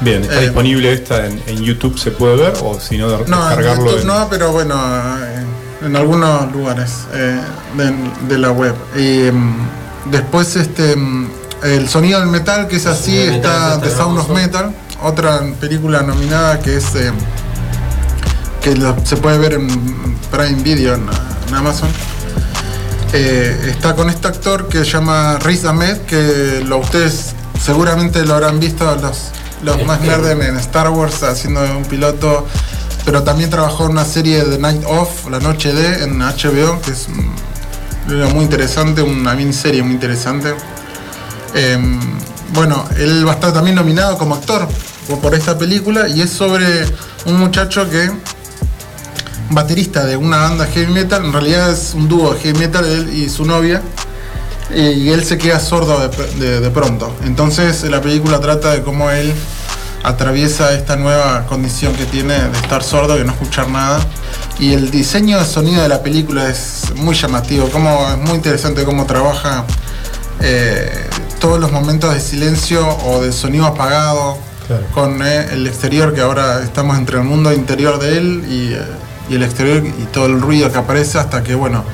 [0.00, 1.98] Bien, ¿está disponible esta en, en YouTube?
[1.98, 2.54] ¿Se puede ver?
[2.62, 4.74] O si no, No, en descargarlo YouTube en- no, pero bueno,
[5.80, 7.94] en, en algunos lugares de,
[8.28, 8.74] de la web.
[8.96, 9.56] Y mm,
[10.10, 11.28] después este mm,
[11.62, 14.28] el sonido del metal, que es así, está está Sound of.
[14.30, 17.12] Metal, otra película nominada que es eh,
[18.60, 19.68] que la- se puede ver en
[20.30, 21.06] Prime Video en,
[21.48, 21.88] en Amazon.
[23.12, 28.34] Eh, está con este actor que se llama Riz Ahmed, que lo, ustedes seguramente lo
[28.34, 29.30] habrán visto los,
[29.62, 32.46] los más nerds en Star Wars haciendo un piloto,
[33.04, 36.90] pero también trabajó en una serie de Night Off, La Noche de, en HBO, que
[36.90, 37.06] es
[38.34, 40.54] muy interesante, una miniserie muy interesante.
[41.54, 42.00] Em,
[42.52, 44.66] bueno, él va a estar también nominado como actor
[45.22, 46.66] por- esta película y es sobre
[47.26, 48.10] un muchacho que
[49.50, 53.10] baterista de una banda heavy metal, en realidad es un dúo de heavy metal, él
[53.12, 53.82] y su novia,
[54.74, 57.14] y él se queda sordo de, pr- de- de pronto.
[57.24, 59.32] Entonces la película trata de cómo él
[60.02, 64.00] atraviesa esta nueva condición que tiene de estar sordo y no escuchar nada.
[64.58, 68.84] Y el diseño de sonido de la película es muy llamativo, como, es muy interesante
[68.84, 69.64] cómo trabaja
[70.40, 71.06] eh,
[71.44, 74.82] todos los momentos de silencio o de sonido apagado Claro.
[74.94, 78.80] con eh, el exterior, que ahora estamos entre el mundo interior de él y, eh,
[79.28, 81.84] y el exterior y todo el ruido que aparece hasta que, bueno,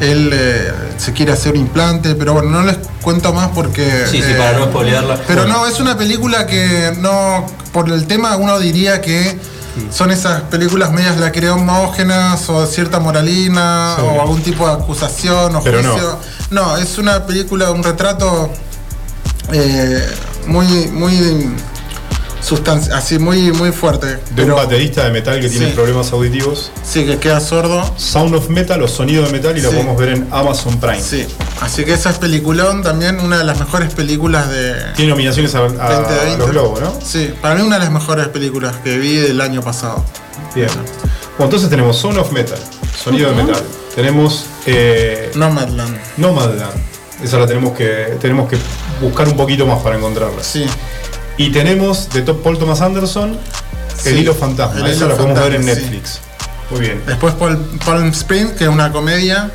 [0.00, 4.04] él eh, se quiere hacer un implante, pero bueno, no les cuento más porque...
[4.06, 5.18] Sí, sí, eh, para no spoilearla.
[5.26, 9.38] Pero no, es una película que no, por el tema uno diría que
[9.90, 14.02] son esas películas medias lacrimógenas o de cierta moralina Sí.
[14.04, 15.90] o algún tipo de acusación o Pero no.
[15.90, 16.18] juicio.
[16.50, 16.76] No.
[16.76, 18.50] es una película, un retrato
[19.52, 20.06] eh,
[20.46, 21.54] muy, muy
[22.92, 24.06] así muy, muy fuerte.
[24.06, 26.70] De pero un baterista de metal que tiene problemas auditivos.
[26.82, 27.94] sí que queda sordo.
[27.96, 31.00] Sound of Metal o Sonido de Metal y lo podemos ver en Amazon Prime.
[31.00, 31.26] Sí,
[31.60, 35.60] así que esa es peliculón, también una de las mejores películas de Tiene nominaciones a,
[35.60, 36.38] a 2020.
[36.38, 36.98] los Globos, ¿no?
[37.02, 40.04] Sí, para mí una de las mejores películas que vi del año pasado.
[40.54, 40.68] Bien.
[40.68, 42.58] Bueno, entonces tenemos Sound of Metal,
[43.02, 43.62] Sonido de Metal.
[43.94, 45.96] Tenemos eh, Nomadland.
[46.18, 46.74] Nomadland.
[47.22, 48.58] Esa la tenemos que, tenemos que
[49.00, 50.42] buscar un poquito más para encontrarla.
[50.42, 50.66] Sí.
[51.36, 53.38] Y tenemos de Top Paul Thomas Anderson,
[54.04, 54.80] El Sí, Hilo Fantasma.
[54.80, 56.20] El Esa Hilo la podemos ver en Netflix.
[56.70, 57.02] Muy bien.
[57.06, 59.50] Después Pal- Palm Springs, que es una comedia,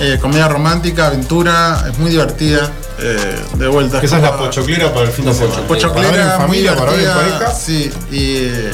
[0.00, 2.70] eh, comedia romántica, aventura, es muy divertida.
[3.00, 4.00] eh, de vuelta.
[4.02, 5.54] Esa es la pochoclera para el fin de semana.
[5.54, 7.38] Para ver en Pochoclera, muy familia, para en divertida.
[7.38, 7.54] pareja.
[7.54, 8.72] Sí, y eh,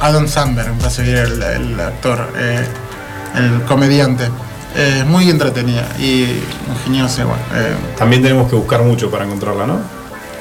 [0.00, 2.66] Adam Sandler, me parece que era el, el actor, eh,
[3.36, 4.28] el comediante.
[4.76, 7.38] Eh, Es muy entretenida y ingeniosa igual.
[7.54, 7.74] eh.
[7.98, 9.80] También tenemos que buscar mucho para encontrarla, ¿no?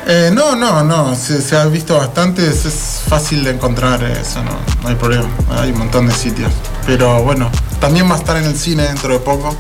[0.08, 4.44] Eh, no, no, no, se, se ha visto bastante, es, es fácil de encontrar eso,
[4.44, 4.52] no,
[4.84, 6.52] no hay problema, hay un montón de sitios.
[6.86, 9.56] Pero bueno, también va a estar en el cine dentro de poco.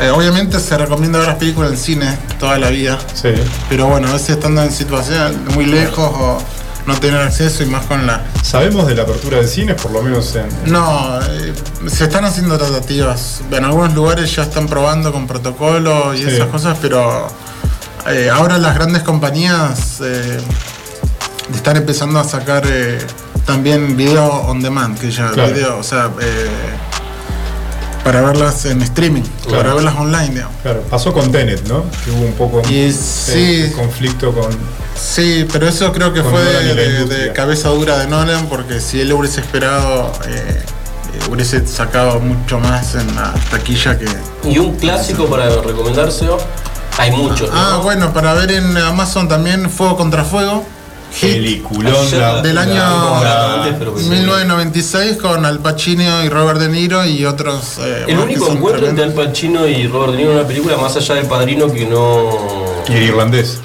[0.00, 3.34] Eh, obviamente se recomienda ver las películas en cine toda la vida, Sí.
[3.68, 6.38] pero bueno, a veces estando en situaciones muy lejos o
[6.86, 8.24] no tener acceso y más con la...
[8.42, 10.46] Sabemos de la apertura de cines, por lo menos en.
[10.72, 11.52] No, eh,
[11.88, 16.28] se están haciendo tratativas, en algunos lugares ya están probando con protocolo y Sí.
[16.28, 17.26] esas cosas, pero
[18.08, 20.38] eh, ahora las grandes compañías eh,
[21.54, 22.64] están empezando a sacar
[23.46, 25.52] también video on demand, que ya Claro.
[25.52, 26.10] video, o sea,
[28.04, 29.56] para verlas en streaming, Claro.
[29.58, 30.56] para verlas online, digamos.
[30.62, 31.84] Claro, pasó con Tenet, ¿no?
[32.04, 33.72] Que hubo un poco Y sí.
[33.74, 34.50] conflicto con.
[34.94, 39.40] Sí, pero eso creo que fue de, cabeza dura de Nolan, porque si él hubiese
[39.40, 40.62] esperado, eh,
[41.30, 44.06] hubiese sacado mucho más en la taquilla que...
[44.48, 46.38] Y un clásico para recomendárselo.
[46.98, 47.50] Hay muchos.
[47.50, 47.56] ¿no?
[47.58, 50.64] Ah, bueno, para ver en Amazon también Fuego contra Fuego,
[51.20, 51.94] Peliculón.
[51.94, 54.08] Ayer la- la- Del la año sí.
[54.08, 57.78] 1996 con Al Pacino y Robert De Niro y otros.
[57.80, 59.04] eh, El único encuentro entre.
[59.04, 62.82] Al Pacino y Robert De Niro en una película más allá del padrino que no.
[62.88, 63.60] Y el irlandés,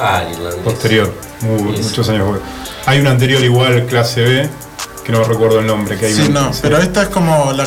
[0.00, 0.60] Ah, el irlandés.
[0.62, 1.12] posterior.
[1.40, 2.40] Muy- muchos años después.
[2.86, 4.48] Hay una anterior igual, clase B,
[5.04, 5.96] que no recuerdo el nombre.
[5.98, 7.66] Que hay Sí, no, pero esta es como la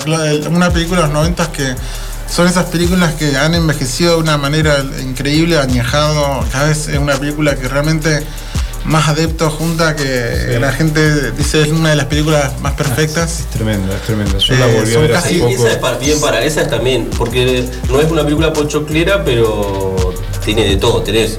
[0.50, 1.76] una película de los 90 que
[2.30, 6.44] son esas películas que han envejecido de una manera increíble, añejado.
[6.52, 8.26] Cada vez es una película que realmente
[8.88, 13.42] más adeptos junta que la gente dice es una de las películas más perfectas.
[13.42, 14.38] Es tremenda, es tremenda.
[14.38, 15.52] Yo Eh, la volví a son ver casi- hace poco.
[15.54, 19.96] esa es para, bien para, esa es también, porque no es una película pochoclera, pero
[20.44, 21.38] tiene de todo, tenés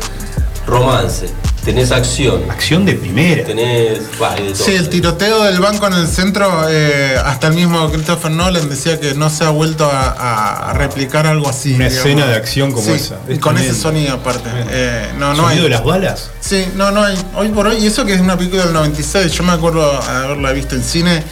[0.67, 1.27] romance,
[1.65, 3.45] tenés acción, Acción de primera.
[3.45, 4.01] tenés.
[4.19, 4.65] bah, hay de todo.
[4.65, 8.99] Sí, el tiroteo del banco en el centro, eh, hasta el mismo Christopher Nolan decía
[8.99, 11.75] que no se ha vuelto a, replicar algo así.
[11.75, 12.07] Una digamos.
[12.07, 13.17] escena de acción como Sí, esa.
[13.29, 14.49] Es con ese sonido aparte.
[14.71, 15.63] Eh, no, no ¿Sonido hay.
[15.65, 16.31] de las balas?
[16.41, 17.17] Sí, no, no hay.
[17.35, 20.53] Hoy por hoy, y eso que es una película del 96, yo me acuerdo haberla
[20.53, 21.23] visto en cine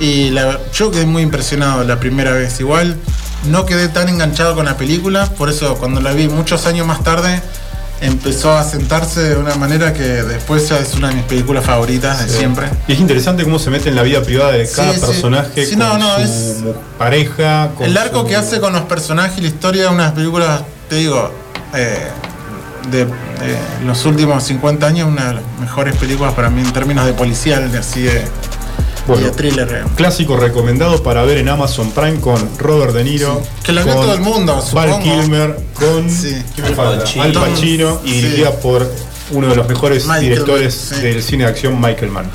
[0.00, 2.60] y la- yo quedé muy impresionado la primera vez.
[2.60, 2.96] Igual
[3.48, 7.02] no quedé tan enganchado con la película, por eso cuando la vi muchos años más
[7.02, 7.42] tarde
[8.00, 12.26] empezó a sentarse de una manera que después ya es una de mis películas favoritas
[12.26, 12.68] de siempre.
[12.88, 15.70] Y es interesante cómo se mete en la vida privada de cada Sí, personaje Sí,
[15.76, 16.56] con no, no, su es-
[16.98, 17.70] pareja.
[17.76, 20.62] con El arco su- que hace con los personajes y la historia de unas películas,
[20.88, 21.30] te digo,
[21.74, 22.08] eh,
[22.90, 27.06] de, de los últimos 50 años, una de las mejores películas para mí en términos
[27.06, 28.22] de policial, de así de,
[29.06, 29.68] Bueno, y de thriller.
[29.70, 29.84] eh.
[29.96, 33.40] Clásico recomendado para ver en Amazon Prime con Robert De Niro.
[33.42, 33.48] Sí.
[33.64, 34.98] Que la vio con todo el mundo, Val.
[35.02, 36.36] Kilmer, con Sí.
[36.54, 36.82] ¿quién me
[37.22, 37.32] Al?
[37.32, 38.00] Pacino.
[38.04, 38.20] Y Sí.
[38.22, 38.90] dirigida por
[39.30, 41.06] uno de los mejores Michael directores Mann, sí.
[41.06, 42.30] del cine de acción, Michael Mann.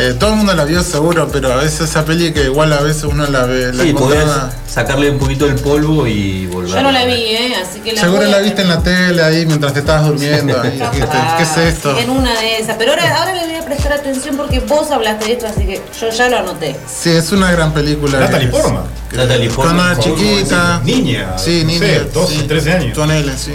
[0.00, 2.80] Eh, todo el mundo la vio seguro, pero a veces esa peli que igual a
[2.80, 6.76] veces uno la ve, la Sí, encontraba- sacarle un poquito el polvo y volver.
[6.76, 7.54] Yo no la vi, ¿eh?
[7.60, 10.60] Así que la Seguro la viste en la tele ahí mientras te estabas durmiendo.
[10.62, 11.98] ahí, dijiste, ¿Qué es esto?
[11.98, 12.76] En una de esas.
[12.76, 15.82] Pero ahora, ahora le voy a prestar atención porque vos hablaste de esto, así que
[16.00, 16.76] yo ya lo anoté.
[16.86, 18.20] Sí, es una gran película.
[18.20, 18.84] Natalie Portman.
[19.12, 19.92] Natalie Cuando Portman.
[19.92, 20.80] era chiquita.
[20.84, 21.80] Niña, Sí, no niña.
[21.80, 22.42] sé, 12, sí.
[22.46, 22.96] 13 años.
[23.36, 23.54] Sí.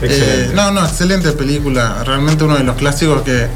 [0.00, 0.44] Excelente.
[0.46, 2.02] Eh, no, no, excelente película.
[2.04, 3.46] Realmente uno de los clásicos que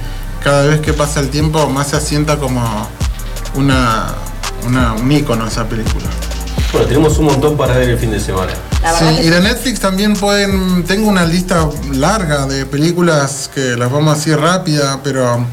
[0.47, 2.63] cada vez que pasa el tiempo más se asienta como
[3.57, 4.15] una,
[4.65, 6.07] una, un ícono esa película.
[6.71, 8.53] Bueno, tenemos un montón para ver el fin de semana.
[8.97, 10.85] Sí, y de Netflix también pueden.
[10.85, 15.45] Tengo una lista larga de películas que las vamos a decir rápida, pero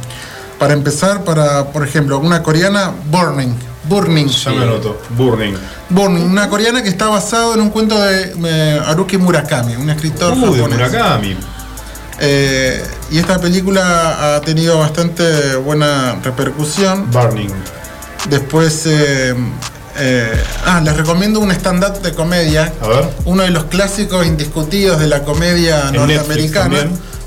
[0.59, 3.55] para empezar, para, por ejemplo, una coreana, Burning.
[3.85, 4.27] Burning.
[4.27, 5.01] Ya me anoto.
[5.17, 5.55] Burning.
[5.89, 10.33] Burning, una coreana que está basado en un cuento de eh, Haruki Murakami, un escritor
[10.33, 10.91] Uh, de japonés.
[10.91, 11.37] Murakami.
[12.25, 17.11] Eh, y esta película ha tenido bastante buena repercusión.
[17.11, 17.49] Burning.
[18.29, 19.35] Después, eh,
[19.97, 22.71] eh, ah, les recomiendo un stand-up de comedia.
[22.81, 23.09] A ver.
[23.25, 26.77] Uno de los clásicos indiscutidos de la comedia En norteamericana.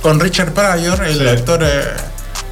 [0.00, 1.28] Con Richard Pryor, el Sí.
[1.28, 1.82] actor eh,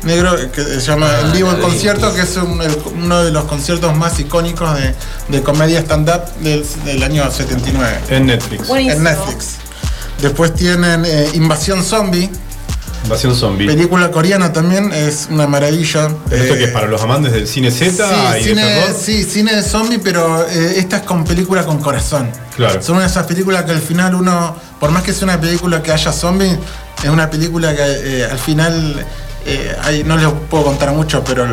[0.02, 3.24] negro que se llama Ah, En vivo el vi, concierto, que es un- el- uno
[3.24, 4.94] de los conciertos más icónicos de,
[5.28, 8.68] de comedia stand-up del, del año 79 En Netflix.
[8.68, 8.96] Buenísimo.
[8.98, 9.46] en Netflix.
[10.20, 12.30] Después tienen eh, Invasión Zombie,
[13.04, 13.66] Invasión Zombie.
[13.66, 16.06] película coreana también, es una maravilla.
[16.30, 18.96] Esto Eh, que es para los amantes del cine Z Sí, y de cine, terror.
[18.98, 22.30] sí, cine de zombie, pero eh, esta es con película con corazón.
[22.56, 22.80] Claro.
[22.82, 25.82] Son una de esas películas que al final uno, por más que sea una película
[25.82, 26.56] que haya zombie,
[27.02, 29.04] es una película que eh, al final,
[29.82, 31.44] hay- no les puedo contar mucho, pero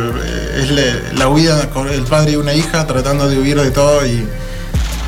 [0.56, 0.70] es
[1.18, 4.26] la huida con el padre y una hija tratando de huir de todo y,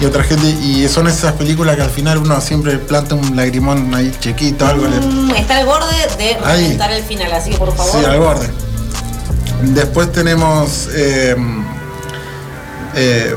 [0.00, 0.46] y otra gente.
[0.48, 4.86] Y son esas películas que al final uno siempre planta un lagrimón ahí chiquito, algo
[4.86, 7.92] le, Mm, está al borde de reventar el final, así que por favor.
[8.00, 8.50] Sí, al borde.
[9.62, 11.36] Después tenemos eh,
[12.94, 13.36] eh,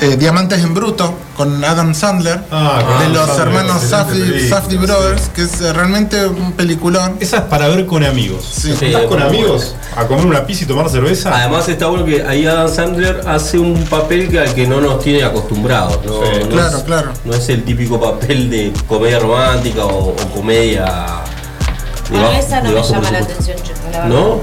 [0.00, 2.40] eh, Diamantes en Bruto con Adam Sandler.
[2.50, 4.86] Ah, de Adam los Sandler, hermanos Safdie, película, Safdie sí.
[4.86, 7.16] Brothers, que es eh, realmente un peliculón.
[7.20, 8.44] Esa es para ver con amigos.
[8.60, 8.72] Sí.
[8.72, 11.30] ¿Estás con amigos a comer una pizza y tomar cerveza?
[11.36, 15.00] Además está bueno que ahí Adam Sandler hace un papel que al que no nos
[15.02, 15.98] tiene acostumbrados.
[16.04, 16.12] ¿no?
[16.22, 16.40] Sí.
[16.42, 17.12] No Claro, es, claro.
[17.24, 20.84] No es el típico papel de comedia romántica o, o comedia.
[20.84, 24.04] de Bueno, bajo- esa no me llama la atención, chico, la.
[24.06, 24.40] ¿No?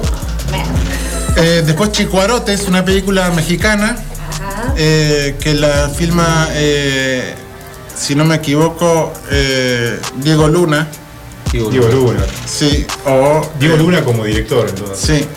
[1.35, 3.95] Eh, después Chicuarote es una película mexicana.
[4.77, 7.35] Eh, que la filma, eh,
[7.95, 10.87] si no me equivoco, eh, Diego Luna.
[11.51, 12.23] Diego Luna.
[12.47, 14.99] Sí, o Diego eh, Luna como director, entonces.
[15.19, 15.27] Sí.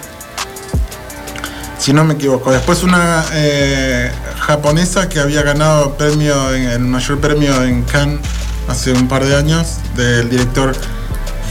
[1.79, 2.51] Si no me equivoco.
[2.51, 4.11] Después una eh,
[4.41, 8.21] japonesa que había ganado premio en- el mayor premio en Cannes
[8.69, 10.75] hace un par de años, del director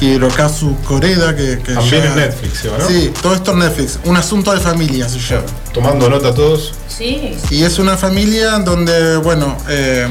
[0.02, 2.88] Hirokazu Koreda, que, que También ya- en Netflix, ¿sí, o no?
[2.88, 4.00] Sí, todo esto en Netflix.
[4.04, 5.44] Un asunto de familia se llama.
[5.72, 6.74] Tomando nota todos.
[6.98, 10.08] Sí, Y es una familia donde, bueno, eh,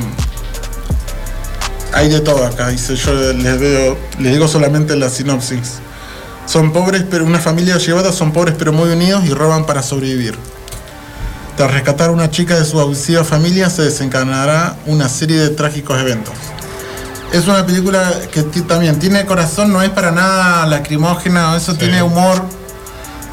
[1.95, 2.69] hay de todo acá.
[2.69, 5.79] Dice, yo les veo, les digo solamente la sinopsis.
[6.47, 10.37] Son pobres, pero una familia llevada, son pobres pero muy unidos y roban para sobrevivir.
[11.57, 15.99] Tras rescatar a una chica de su abusiva familia, se desencadenará una serie de trágicos
[15.99, 16.35] eventos.
[17.33, 22.45] Es una película que también tiene corazón, no es para nada lacrimógena, eso tiene humor.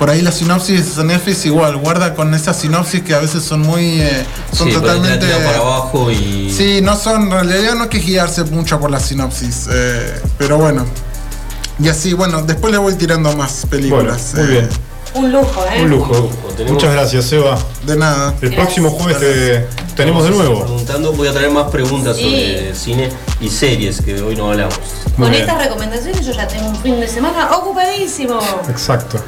[0.01, 3.61] Por ahí la sinopsis de Netflix igual, guarda con esas sinopsis que a veces son
[3.61, 4.01] muy...
[4.01, 5.27] eh, son Sí, totalmente...
[5.27, 6.51] para abajo y.
[6.51, 10.57] Sí, no son, en realidad no hay que guiarse mucho por la sinopsis, eh, pero
[10.57, 10.87] bueno.
[11.77, 14.31] Y así, bueno, después le voy tirando más películas.
[14.33, 14.69] Bueno, muy eh, bien.
[15.23, 15.83] Un lujo, ¿eh?
[15.83, 16.29] Un lujo.
[16.57, 17.59] Tenemos- Muchas gracias, Eva.
[17.85, 18.33] De nada.
[18.41, 20.61] El próximo jueves te tenemos de nuevo.
[20.61, 22.23] Preguntando, voy a traer más preguntas Sí.
[22.23, 24.73] sobre cine y series que hoy no hablamos.
[25.17, 25.43] Muy Con bien.
[25.43, 28.39] estas recomendaciones yo ya tengo un fin de semana ocupadísimo.
[28.67, 29.21] Exacto.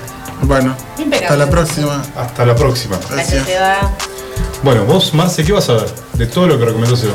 [0.43, 1.25] Bueno, Impecable.
[1.27, 2.03] hasta la próxima.
[2.17, 2.97] Hasta la próxima.
[3.09, 3.45] Gracias.
[4.61, 5.85] Bueno, vos, Marce, ¿qué vas a ver?
[6.13, 7.13] De todo lo que recomendó Seba.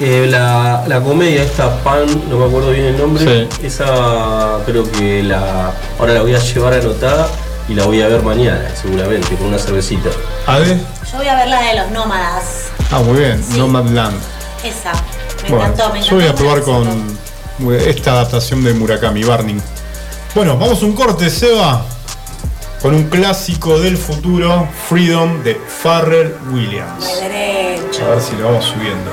[0.00, 5.22] Eh, la, la comedia esta Pan, no me acuerdo bien el nombre, esa creo que
[5.22, 7.28] la ahora la voy a llevar anotada
[7.68, 10.08] y la voy a ver mañana, seguramente, con una cervecita.
[10.46, 10.78] ¿Ade?
[11.12, 12.44] Yo voy a ver la de los nómadas.
[12.90, 13.44] Ah, muy bien.
[13.58, 14.16] Nomadland.
[14.64, 14.92] Esa.
[15.42, 16.10] Me Bueno, encantó, me encantó.
[16.10, 17.18] yo voy a probar con
[17.86, 19.60] esta adaptación de Murakami Barney.
[20.34, 21.84] Bueno, vamos a un corte, Seba,
[22.80, 27.20] con un clásico del futuro, Freedom de Farrell Williams.
[28.02, 29.10] A ver si lo vamos subiendo.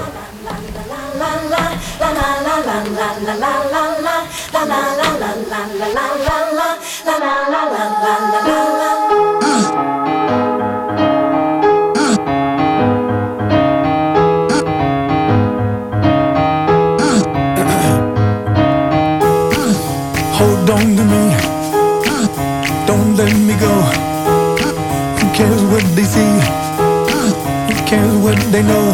[28.58, 28.88] They know?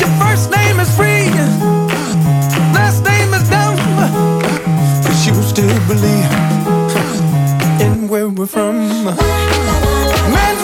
[0.00, 1.30] Your first name is free.
[2.74, 3.76] Last name is dumb.
[5.04, 6.30] But you still believe
[7.80, 8.76] in where we're from.
[10.34, 10.62] Man's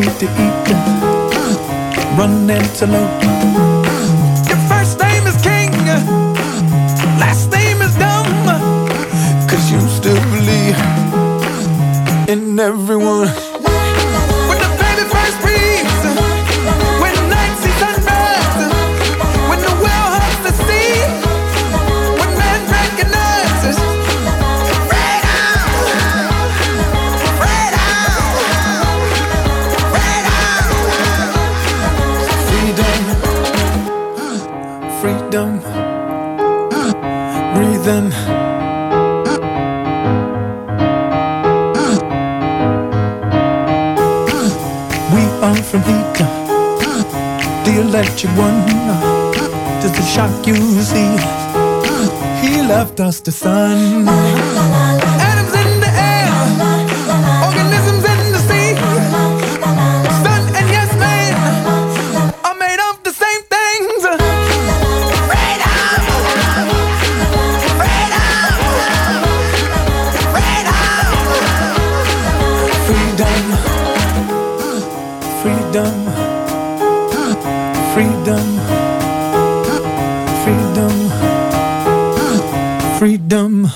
[0.00, 0.68] need to eat,
[2.16, 4.07] run antelope.
[52.98, 53.24] He left
[82.98, 83.70] freedom.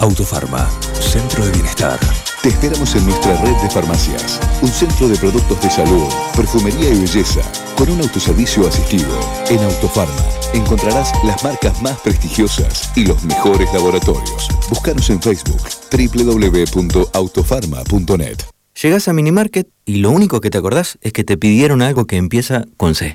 [0.00, 2.00] Autofarma, Centro de Bienestar.
[2.42, 4.40] Te esperamos en nuestra red de farmacias.
[4.62, 7.40] Un centro de productos de salud, perfumería y belleza,
[7.76, 9.16] con un autoservicio asistido.
[9.48, 14.48] En Autofarma encontrarás las marcas más prestigiosas y los mejores laboratorios.
[14.68, 18.38] Búscanos en Facebook www.autofarma.net.
[18.82, 22.16] Llegás a Minimarket y lo único que te acordás es que te pidieron algo que
[22.16, 23.14] empieza con C.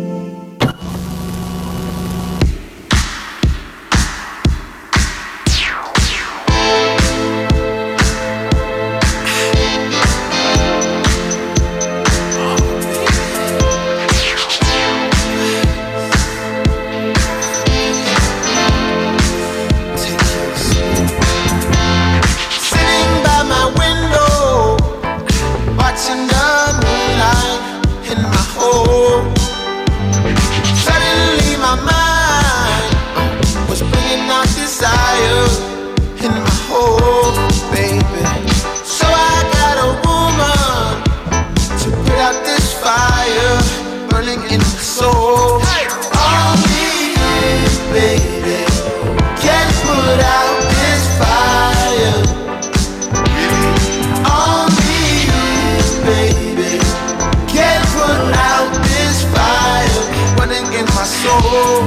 [61.21, 61.85] Soul.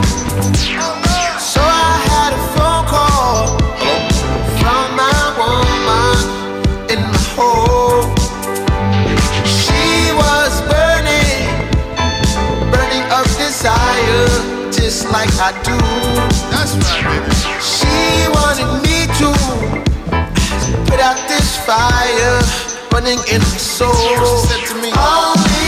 [1.53, 3.59] So I had a phone call
[4.61, 6.17] from my woman
[6.93, 8.15] in my home.
[9.59, 11.43] She was burning,
[12.71, 14.29] burning of desire,
[14.71, 15.79] just like I do.
[16.53, 17.35] That's right, baby.
[17.75, 17.97] She
[18.37, 19.29] wanted me to
[20.89, 22.39] put out this fire
[22.91, 23.91] burning in my soul.
[23.91, 25.64] She said to me, Only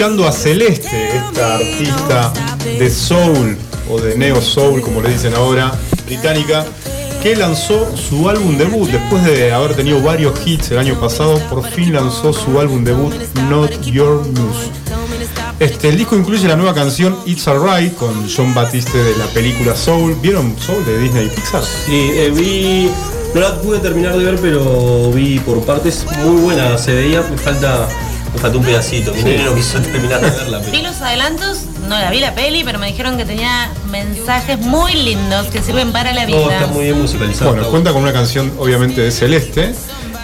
[0.00, 2.32] escuchando a Celeste, esta artista
[2.64, 3.58] de soul
[3.90, 6.64] o de neo soul, como le dicen ahora, británica,
[7.22, 11.38] que lanzó su álbum debut después de haber tenido varios hits el año pasado.
[11.50, 13.12] Por fin lanzó su álbum debut
[13.50, 14.70] Not Your Muse.
[15.58, 19.76] Este, el disco incluye la nueva canción It's Alright con John Batiste de la película
[19.76, 20.16] Soul.
[20.22, 21.62] ¿Vieron Soul de Disney y Pixar?
[21.62, 22.90] Sí, eh, vi.
[23.34, 26.78] No la pude terminar de ver, pero vi por partes muy buena.
[26.78, 27.86] Se veía, me falta,
[28.34, 29.12] me falta un pedacito.
[29.12, 29.24] Mi Sí.
[29.24, 30.60] nene no quiso terminar de verla.
[30.60, 31.58] pero- Vi los adelantos,
[31.88, 35.92] no la vi la peli, pero me dijeron que tenía mensajes muy lindos que sirven
[35.92, 36.38] para la vida.
[36.38, 37.52] No, está muy bien musicalizado.
[37.52, 39.74] Bueno, cuenta con una canción obviamente de Celeste.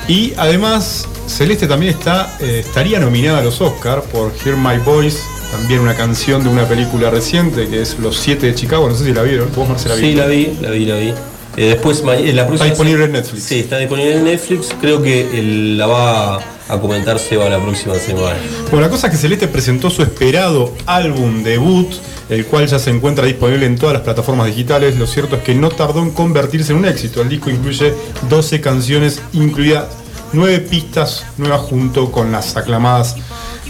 [0.09, 5.19] Y además, Celeste también está, eh, estaría nominada a los Oscars por Hear My Voice,
[5.51, 8.89] también una canción de una película reciente que es Los Siete de Chicago.
[8.89, 9.51] No sé si la vieron.
[9.57, 11.09] ¿Vos, Marcela, Sí, la vi, la vi, la vi.
[11.57, 13.43] Eh, después, eh, la próxima Está disponible en Netflix.
[13.45, 14.69] Sí, está disponible en Netflix.
[14.81, 18.37] Creo que el- la va a comentar Seba la próxima semana.
[18.71, 21.89] Bueno, la cosa es que Celeste presentó su esperado álbum debut,
[22.29, 24.97] el cual ya se encuentra disponible en todas las plataformas digitales.
[24.97, 27.23] Lo cierto es que no tardó en convertirse en un éxito.
[27.23, 27.95] El disco incluye
[28.29, 29.85] 12 canciones, incluidas
[30.33, 33.15] 9 pistas nuevas junto con las aclamadas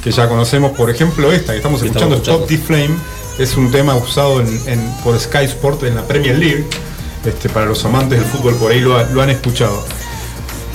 [0.02, 0.72] que ya conocemos.
[0.72, 2.94] Por ejemplo, esta que estamos escuchando, Stop the Flame,
[3.38, 6.64] es un tema usado en- en- por Sky Sport en la Premier League.
[7.26, 9.84] Este, para los amantes del fútbol por ahí lo, lo han escuchado.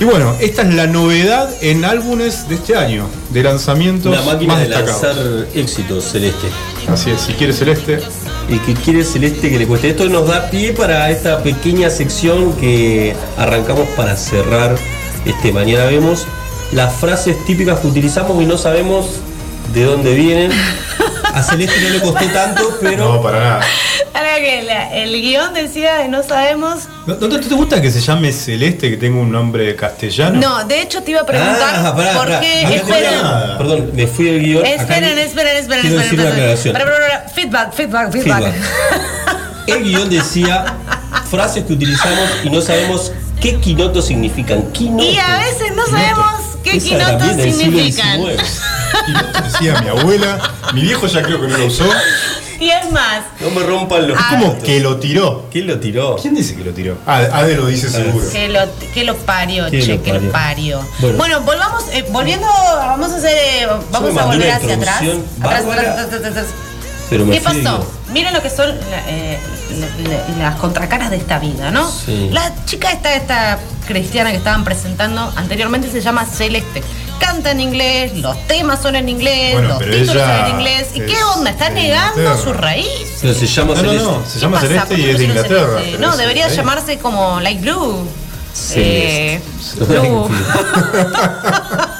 [0.02, 4.54] Y bueno, esta es la novedad en álbumes de este año, de lanzamientos Una máquina
[4.54, 5.00] más de destacados.
[5.00, 6.48] lanzar éxitos, Celeste.
[6.88, 8.00] Así es, si quiere Celeste.
[8.50, 9.90] El que quiere Celeste que le cueste.
[9.90, 14.74] Esto nos da pie para esta pequeña sección que arrancamos para cerrar
[15.24, 16.26] este mañana vemos
[16.72, 19.20] las frases típicas que utilizamos y no sabemos
[19.72, 20.50] de dónde vienen.
[21.34, 23.14] A Celeste no le costó tanto, pero.
[23.14, 23.60] No, para nada.
[24.14, 26.80] Ahora que la- el guion decía de no sabemos.
[27.06, 30.38] ¿No, no te, te gusta que se llame Celeste, que tenga un nombre castellano?
[30.40, 32.40] No, de hecho te iba a preguntar Ah, pará, por pará.
[32.40, 32.62] qué.
[32.76, 33.10] Esperen.
[33.58, 34.66] Perdón, me fui del guion.
[34.66, 36.00] Esperen, esperen, esperen, quiero esperen.
[36.50, 36.88] decir una esperen.
[37.00, 37.28] pará.
[37.34, 38.42] Feedback, feedback, feedback.
[38.42, 38.54] Feedback.
[39.68, 40.64] El guion decía
[41.30, 44.70] frases que utilizamos y no sabemos qué quinoto significan.
[44.72, 45.04] Quinoto.
[45.04, 47.54] Y a veces no sabemos qué Esa quinotos también
[49.06, 49.32] significan.
[49.32, 49.52] XIX.
[49.52, 50.38] Decía mi abuela,
[50.74, 51.84] mi viejo ya creo que no lo usó.
[52.60, 54.16] Y es más, No me rompan los.
[54.16, 55.46] Es como que lo tiró.
[55.50, 56.16] ¿Quién lo tiró?
[56.16, 56.96] ¿Quién dice que lo tiró?
[57.06, 58.24] Ah, Ade lo dice seguro.
[58.30, 58.60] que lo,
[58.94, 60.78] que lo parió, che, lo que lo parió.
[60.78, 60.88] parió.
[61.00, 61.18] Bueno.
[61.18, 65.02] Bueno, volvamos, eh, volviendo, vamos a hacer, eh, vamos a volver hacia atrás,
[65.40, 66.46] atrás, atrás, atrás.
[67.12, 67.86] Pero me ¿Qué pasó?
[68.12, 69.38] Miren lo que son la- eh,
[69.78, 70.08] la-
[70.38, 71.90] la- las contracaras de esta vida, ¿no?
[71.90, 72.28] Sí.
[72.32, 76.82] La chica esta, esta cristiana que estaban presentando anteriormente se llama Celeste.
[77.18, 80.88] Canta en inglés, los temas son en inglés, Bueno, los títulos son en inglés.
[80.94, 81.50] ¿Y qué onda?
[81.50, 82.42] ¿Está negando Inglaterra.
[82.42, 83.18] su raíz?
[83.20, 84.02] Pero se llama No, Celeste.
[84.04, 84.60] no, se llama.
[84.60, 85.78] Celeste y ¿Por es de Inglaterra.
[85.78, 85.98] Celeste?
[85.98, 88.08] No, debería llamarse como Light Blue.
[88.54, 89.34] Celeste.
[89.34, 89.40] Eh,
[89.86, 90.28] Blue.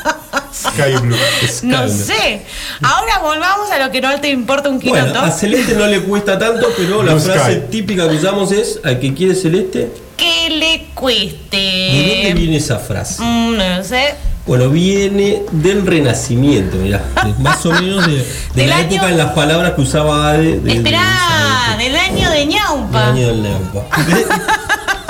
[0.74, 1.16] Sky Blue.
[1.62, 2.42] No sé.
[2.82, 5.20] Ahora volvamos a lo que no te importa un Bueno, quinoto.
[5.26, 7.62] a Celeste no le cuesta tanto, pero la frase Sky.
[7.70, 12.34] típica que usamos es: al que quiere Celeste, que le ¿de dónde cueste.
[12.34, 13.22] viene esa frase?
[13.22, 14.14] Mm, no lo sé.
[14.44, 17.00] Bueno, viene del Renacimiento, mirá.
[17.24, 20.30] de- Más o menos de, de Del la año- época en las palabras que usaba
[20.30, 20.42] Ade.
[20.42, 23.08] de- de- Esperá, del año de del ñaupa.
[23.08, 23.86] año del Neupa.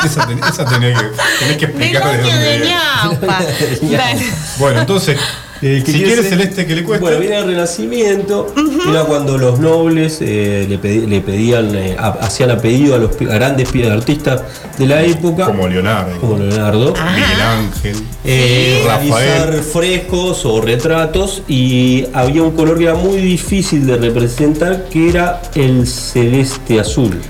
[0.04, 1.06] Esa, ten- esa tenés, que,
[1.38, 3.38] tenés que explicar de año dónde de ñaupa.
[3.82, 4.26] Dale.
[4.58, 5.16] Bueno, entonces,
[5.62, 7.02] Eh, si quiere celeste que le cueste.
[7.04, 8.52] Bueno, viene el Renacimiento,
[8.90, 13.12] era cuando los nobles eh, le, pedi- le pedían, eh, hacían a pedido a los
[13.12, 14.42] a grandes artistas
[14.76, 19.10] de la época, como Leonardo, como Leonardo, Miguel Ángel, eh, Rafael.
[19.10, 25.10] realizar frescos o retratos y había un color que era muy difícil de representar que
[25.10, 27.20] era el celeste azul.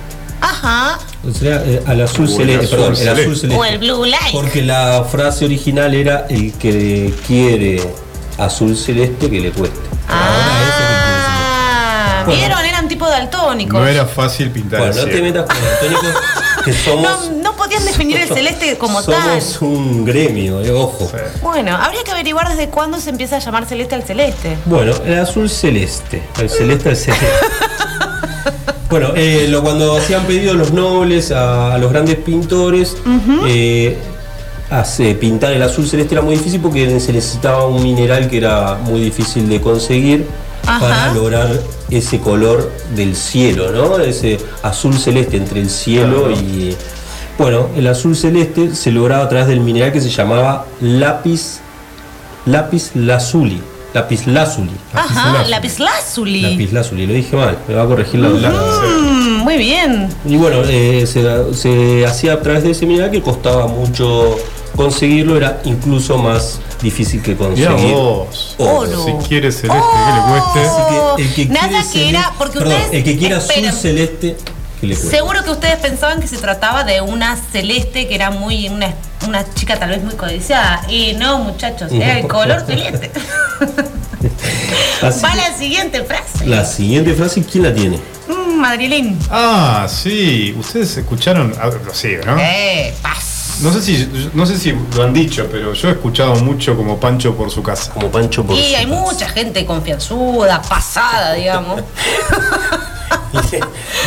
[0.41, 0.99] Ajá.
[1.29, 3.57] O sea, eh, al azul O el celeste, azul perdón, el azul celeste.
[3.61, 4.33] O el blue light.
[4.33, 7.81] Porque la frase original era el que quiere
[8.45, 9.79] azul celeste que le cueste.
[10.09, 12.39] Ah, Bueno.
[12.41, 12.65] ¿vieron?
[12.65, 13.81] Eran tipo daltónicos.
[13.81, 16.15] No era fácil pintar Bueno, el no te metas con daltónicos,
[16.65, 19.41] que somos, No, no podían definir el celeste como tal.
[19.43, 21.11] somos un gremio, eh, ojo.
[21.43, 24.57] Bueno, habría que averiguar desde cuándo se empieza a llamar celeste al celeste.
[24.67, 26.23] Bueno, el azul celeste.
[26.39, 27.27] El celeste al celeste.
[28.91, 32.97] bueno, eh, lo, cuando hacían pedido los nobles a, a los grandes pintores,
[33.47, 33.99] eh,
[34.81, 38.75] hace- pintar el azul celeste era muy difícil porque se necesitaba un mineral que era
[38.83, 40.27] muy difícil de conseguir
[40.67, 40.81] Ajá.
[40.81, 41.49] para lograr
[41.91, 43.99] ese color del cielo, ¿no?
[43.99, 46.75] Ese azul celeste entre el cielo y.
[47.39, 51.61] Bueno, el azul celeste se lograba a través del mineral que se llamaba lápiz
[52.47, 53.61] lápiz lazuli.
[53.95, 54.71] Lápiz lazuli.
[54.95, 56.41] Ajá, lapislázuli.
[56.43, 60.09] Lápiz lazuli, lo dije mal, me va a corregir la Mm, muy bien.
[60.27, 61.23] Y bueno, eh, se,
[61.55, 64.37] se hacía a través de ese mineral que costaba mucho
[64.77, 67.69] conseguirlo, era incluso más difícil que conseguir.
[67.95, 68.55] vos.
[68.59, 69.05] Oro.
[69.05, 70.71] Si quieres celeste que le cueste.
[70.71, 72.95] Oh, El que Nada quiere que celeste- era, porque perdón, ustedes.
[72.95, 74.37] el que quiera esperen, azul celeste,
[74.81, 75.17] que le cueste.
[75.17, 78.69] Seguro que ustedes pensaban que se trataba de una celeste que era muy.
[78.69, 78.95] una,
[79.27, 80.83] una chica tal vez muy codiciada.
[80.89, 83.11] Y no, muchachos, era el color celeste.
[85.03, 86.47] Así Va que la siguiente frase.
[86.47, 87.99] la siguiente frase, ¿quién la tiene?
[88.29, 89.19] Mm, Madrilín.
[89.31, 90.55] Ah, sí.
[90.59, 91.53] Ustedes escucharon,
[91.85, 92.39] lo sigo, ¿no?
[92.39, 93.22] Eh, paz.
[93.63, 96.99] No sé si no sé si lo han dicho, pero yo he escuchado mucho como
[96.99, 97.93] Pancho por su casa.
[97.93, 101.81] Como Pancho por Y hay mucha gente confianzuda, pasada, digamos.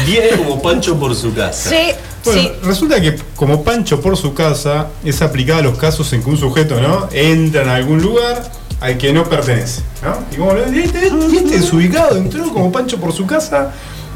[0.05, 1.69] Viene como Pancho por su casa.
[1.69, 1.91] Sí,
[2.23, 2.51] Bueno, sí.
[2.63, 6.37] resulta que como Pancho por su casa es aplicada a los casos en que un
[6.37, 7.07] sujeto ¿no?
[7.11, 8.43] entra en algún lugar
[8.81, 9.81] al que no pertenece.
[10.03, 10.17] ¿no?
[10.31, 13.71] Y como lo- y este, este desubicado entró como Pancho por su casa,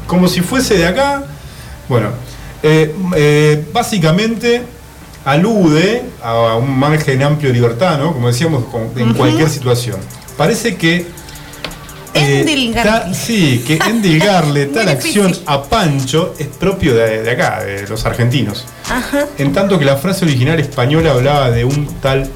[0.06, 1.24] como si fuese de acá.
[1.88, 2.10] Bueno,
[2.62, 4.62] eh, eh, básicamente
[5.24, 8.12] alude a un margen amplio de libertad, ¿no?
[8.12, 8.64] como decíamos,
[8.96, 9.96] en cualquier situación.
[10.36, 11.06] Parece que
[12.14, 12.90] eh, Endilgarle.
[12.90, 18.04] ta- sí, que endilgarle tal acción a Pancho es propio de, de acá, de los
[18.04, 18.64] argentinos.
[18.88, 19.26] Ajá.
[19.38, 22.28] En tanto que la frase original española hablaba de un tal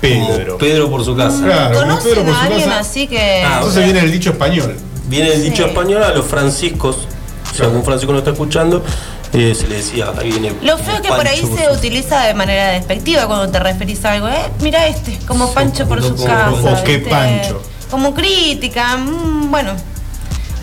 [0.00, 0.56] Pedro.
[0.58, 1.42] Pedro por su casa.
[1.44, 2.80] Claro, como ¿Conocen Pedro por a su alguien casa.
[2.80, 3.42] así que.?
[3.44, 4.76] Ah, Entonces viene el dicho español.
[5.08, 5.68] Viene el dicho Sí.
[5.70, 7.06] español a los franciscos.
[7.54, 8.84] Si algún francisco no está escuchando,
[9.32, 10.52] eh, se le decía, ahí viene.
[10.62, 14.12] Lo feo es que por ahí se utiliza de manera despectiva cuando te referís a
[14.12, 14.28] algo.
[14.28, 16.50] Eh, mira este, como Pancho por su como- casa.
[16.82, 17.08] o.
[17.10, 17.62] Pancho.
[17.90, 18.96] Como crítica.
[18.96, 19.72] mm, bueno,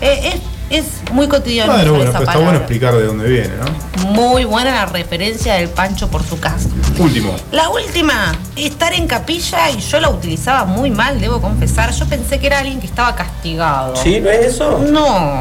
[0.00, 0.40] Eh, es,
[0.70, 1.72] es muy cotidiano.
[1.72, 4.06] Bueno, usar bueno, esa pero está bueno explicar de dónde viene, ¿no?
[4.10, 6.68] Muy buena la referencia del Pancho por su casa.
[6.98, 7.34] Último.
[7.52, 11.92] La última, estar en capilla y yo la utilizaba muy mal, debo confesar.
[11.92, 13.96] Yo pensé que era alguien que estaba castigado.
[13.96, 14.20] ¿Sí?
[14.20, 14.78] ¿No es eso?
[14.90, 15.38] No,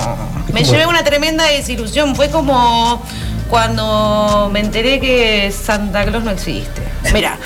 [0.53, 0.71] me ¿Cómo?
[0.71, 2.15] llevé una tremenda desilusión.
[2.15, 3.01] Fue como
[3.49, 6.82] cuando me enteré que Santa Claus no existe.
[7.13, 7.38] Mira,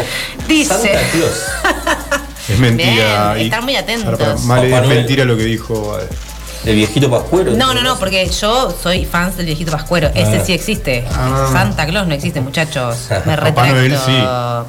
[0.48, 0.74] dice.
[0.74, 1.44] Santa Claus.
[2.50, 3.34] Es mentira.
[3.34, 4.18] Bien, y- estar muy atentos.
[4.20, 4.36] Para,
[4.68, 6.00] para, es mentira lo que dijo.
[6.00, 6.08] eh,
[6.66, 7.54] El viejito pascuero.
[7.54, 10.10] No, no, no, porque yo soy fan del viejito Pascuero.
[10.14, 11.06] Ese sí existe.
[11.12, 11.50] Ah.
[11.52, 13.08] Santa Claus no existe, muchachos.
[13.26, 13.76] Me Papá retracto.
[13.76, 14.18] Noel sí.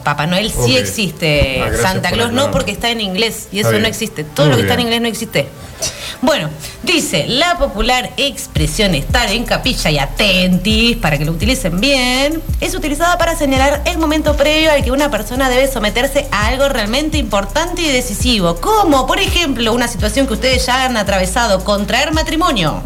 [0.05, 1.63] Papá Noel sí existe.
[1.63, 3.49] Ah, Santa por Claus no, porque está en inglés.
[3.53, 4.25] Y eso no existe.
[4.25, 5.49] Todo Muy lo que está en inglés no existe.
[6.23, 6.51] Bueno,
[6.83, 12.75] dice, la popular expresión estar en capilla y atentis, para que lo utilicen bien, es
[12.75, 17.19] utilizada para señalar el momento previo al que una persona debe someterse a algo realmente
[17.19, 22.83] importante y decisivo, como por ejemplo una situación que ustedes ya han atravesado, contraer matrimonio,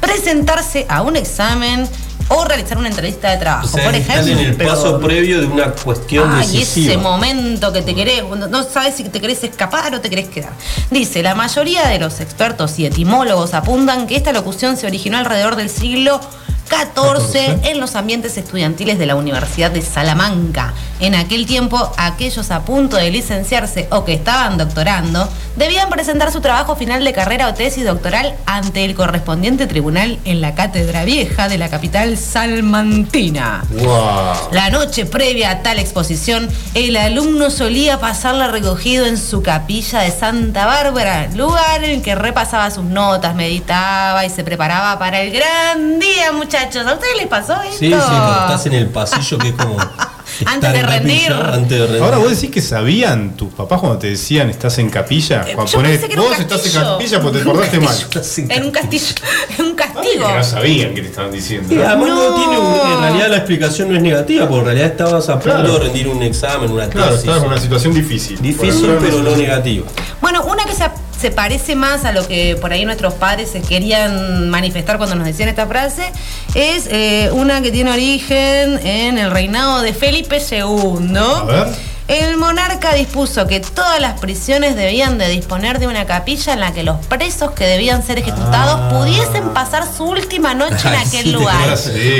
[0.00, 1.88] presentarse a un examen
[2.32, 4.40] o realizar una entrevista de trabajo, O sea, por están ejemplo.
[4.40, 7.02] en el paso previo de una cuestión ese decisiva.
[7.02, 10.52] momento que te querés, no sabes si te querés escapar o te querés quedar.
[10.90, 15.56] Dice, la mayoría de los expertos y etimólogos apuntan que esta locución se originó alrededor
[15.56, 16.20] del siglo
[16.70, 20.72] 14 en los ambientes estudiantiles de la Universidad de Salamanca.
[21.00, 26.40] En aquel tiempo, aquellos a punto de licenciarse o que estaban doctorando debían presentar su
[26.40, 31.48] trabajo final de carrera o tesis doctoral ante el correspondiente tribunal en la Cátedra Vieja
[31.48, 33.64] de la capital salmantina.
[33.70, 34.52] Wow.
[34.52, 40.12] La noche previa a tal exposición, el alumno solía pasarla recogido en su capilla de
[40.12, 45.98] Santa Bárbara, lugar en que repasaba sus notas, meditaba y se preparaba para el gran
[45.98, 46.59] día, muchachos.
[46.62, 47.76] ¿A ustedes les pasó esto?
[47.78, 49.76] Sí, sí, cuando estás en el pasillo que es como.
[50.46, 51.28] Antes de en rendir.
[51.28, 52.02] capilla, Antes de rendir.
[52.02, 55.42] Ahora vos decís que sabían tus papás cuando te decían estás en capilla.
[55.46, 57.96] Eh, Cuando ponés, pensé que era un vos estás en capilla porque te portaste mal.
[58.48, 59.14] En un castillo,
[59.58, 60.26] en un castigo.
[60.28, 61.74] Que no sabían que te estaban diciendo.
[61.74, 62.30] Y además no.
[62.30, 62.36] No.
[62.36, 65.56] tiene un- en realidad la explicación no es negativa, porque en realidad estabas a punto
[65.56, 65.72] Claro.
[65.74, 67.20] de rendir un examen, una Claro, tesis.
[67.24, 68.40] estabas en una situación difícil.
[68.40, 69.86] Difícil, pero no negativa.
[71.20, 75.26] Se parece más a lo que por ahí nuestros padres se querían manifestar cuando nos
[75.26, 76.10] decían esta frase
[76.54, 81.18] es eh, una que tiene origen en el reinado de Felipe II.
[81.18, 81.89] A ver.
[82.10, 86.72] El monarca dispuso que todas las prisiones debían de disponer de una capilla en la
[86.72, 88.88] que los presos que debían ser ejecutados Ah.
[88.90, 91.68] pudiesen pasar su última noche en aquel sí, lugar,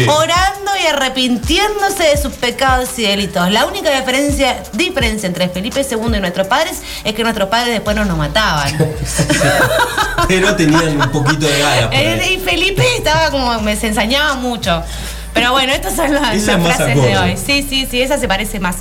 [0.07, 3.51] orando y arrepintiéndose de sus pecados y delitos.
[3.51, 7.97] La única diferencia, diferencia entre Felipe II y nuestros padres es que nuestros padres después
[7.97, 8.73] no nos mataban.
[10.29, 11.89] Pero tenían un poquito de ganas.
[11.91, 14.85] Eh, y Felipe estaba como, me se ensañaba mucho.
[15.35, 17.37] Pero bueno, estas son las, las frases de hoy.
[17.37, 18.77] Sí, sí, sí, esa se parece más.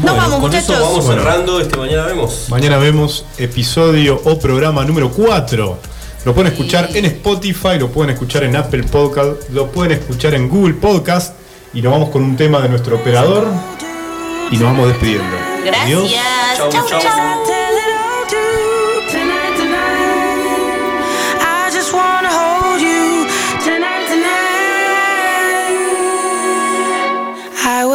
[0.00, 0.70] Bueno, Nos vamos, con muchachos.
[0.70, 1.22] eso vamos Bueno.
[1.22, 1.60] cerrando.
[1.60, 2.46] Este mañana vemos.
[2.48, 5.78] Mañana vemos episodio o programa número 4.
[6.24, 10.48] Lo pueden escuchar en Spotify, lo pueden escuchar en Apple Podcast, lo pueden escuchar en
[10.48, 11.34] Google Podcast.
[11.72, 13.46] Y nos vamos con un tema de nuestro operador.
[14.50, 15.24] Y nos vamos despidiendo.
[15.82, 16.10] Adiós.
[16.10, 16.58] Gracias.
[16.58, 17.00] Chau, Chau, chau.
[17.00, 18.36] chau.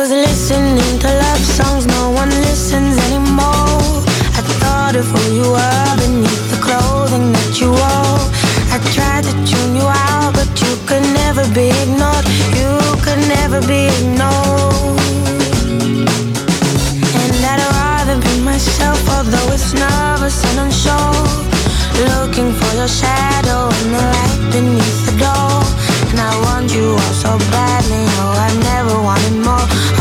[0.02, 1.71] Listening to love songs,
[5.42, 8.22] you were beneath the clothing that you wore.
[8.74, 12.26] I tried to tune you out, but you could never be ignored.
[12.60, 12.72] You
[13.06, 15.02] could never be ignored.
[17.22, 21.26] And I'd rather be myself, although it's nervous and unsure.
[22.12, 25.58] Looking for your shadow in the light beneath the door.
[26.12, 30.01] And I want you all so badly, oh, I never wanted more.